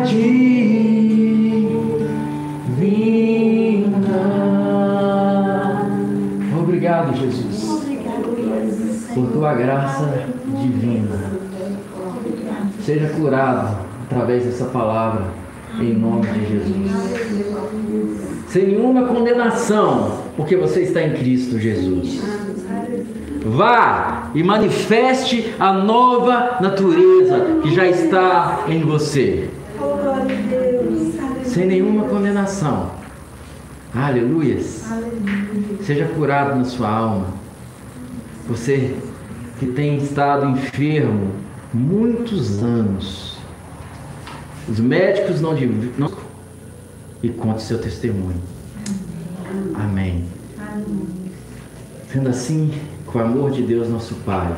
divina. 0.05 0.71
Obrigado, 6.59 7.15
Jesus, 7.17 7.81
por 9.13 9.27
tua 9.31 9.53
graça 9.53 10.25
divina. 10.61 11.31
Seja 12.83 13.09
curado 13.09 13.77
através 14.09 14.43
dessa 14.45 14.65
palavra, 14.65 15.25
em 15.79 15.93
nome 15.93 16.27
de 16.27 16.47
Jesus. 16.47 16.91
Sem 18.47 18.67
nenhuma 18.67 19.07
condenação, 19.07 20.23
porque 20.35 20.57
você 20.57 20.81
está 20.81 21.01
em 21.01 21.13
Cristo 21.13 21.57
Jesus. 21.57 22.21
Vá 23.45 24.10
e 24.33 24.43
manifeste 24.43 25.53
a 25.59 25.73
nova 25.73 26.57
natureza 26.61 27.59
que 27.61 27.73
já 27.73 27.87
está 27.87 28.65
em 28.67 28.81
você. 28.81 29.49
Sem 31.43 31.65
nenhuma 31.65 32.05
condenação. 32.05 32.91
Aleluias. 33.93 34.85
Seja 35.81 36.05
curado 36.05 36.55
na 36.55 36.63
sua 36.63 36.89
alma. 36.89 37.27
Você 38.47 38.95
que 39.59 39.67
tem 39.67 39.97
estado 39.97 40.47
enfermo 40.47 41.31
muitos 41.73 42.63
anos. 42.63 43.37
Os 44.67 44.79
médicos 44.79 45.41
não, 45.41 45.53
não 45.97 46.11
e 47.21 47.29
conte 47.29 47.63
seu 47.63 47.79
testemunho. 47.79 48.41
Amém. 49.75 50.25
Sendo 52.11 52.29
assim, 52.29 52.71
com 53.11 53.19
o 53.19 53.21
amor 53.21 53.51
de 53.51 53.61
Deus, 53.61 53.89
nosso 53.89 54.15
Pai, 54.25 54.55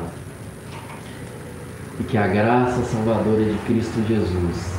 e 1.98 2.04
que 2.04 2.16
a 2.16 2.28
graça 2.28 2.82
salvadora 2.84 3.44
de 3.44 3.58
Cristo 3.66 4.00
Jesus 4.06 4.74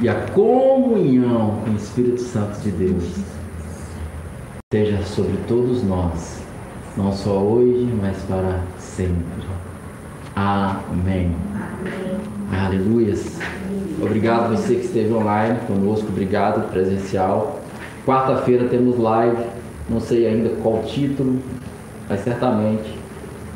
e 0.00 0.08
a 0.08 0.14
comunhão 0.32 1.60
com 1.64 1.70
o 1.70 1.76
Espírito 1.76 2.20
Santo 2.20 2.58
de 2.60 2.72
Deus 2.72 3.04
seja 4.72 5.02
sobre 5.02 5.36
todos 5.46 5.84
nós, 5.84 6.42
não 6.96 7.12
só 7.12 7.38
hoje, 7.38 7.88
mas 8.00 8.16
para 8.24 8.60
sempre. 8.78 9.22
Amém. 10.34 11.30
Amém. 11.54 12.64
Aleluias. 12.64 13.38
Obrigado 14.00 14.56
você 14.56 14.74
que 14.74 14.86
esteve 14.86 15.12
online 15.12 15.60
conosco, 15.66 16.08
obrigado 16.08 16.68
presencial. 16.72 17.60
Quarta-feira 18.04 18.66
temos 18.68 18.98
live, 18.98 19.44
não 19.88 20.00
sei 20.00 20.26
ainda 20.26 20.56
qual 20.60 20.82
título, 20.82 21.38
mas 22.08 22.20
certamente 22.20 23.01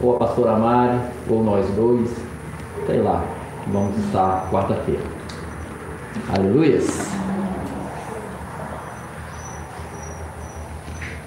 ou 0.01 0.17
a 0.17 0.19
pastora 0.19 0.57
Mari 0.57 1.01
ou 1.29 1.43
nós 1.43 1.67
dois, 1.71 2.11
sei 2.87 3.01
lá, 3.01 3.25
vamos 3.67 3.97
estar 4.05 4.49
quarta-feira. 4.51 5.03
Aleluias. 6.35 6.87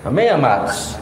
Amém, 0.05 0.29
amados? 0.29 0.95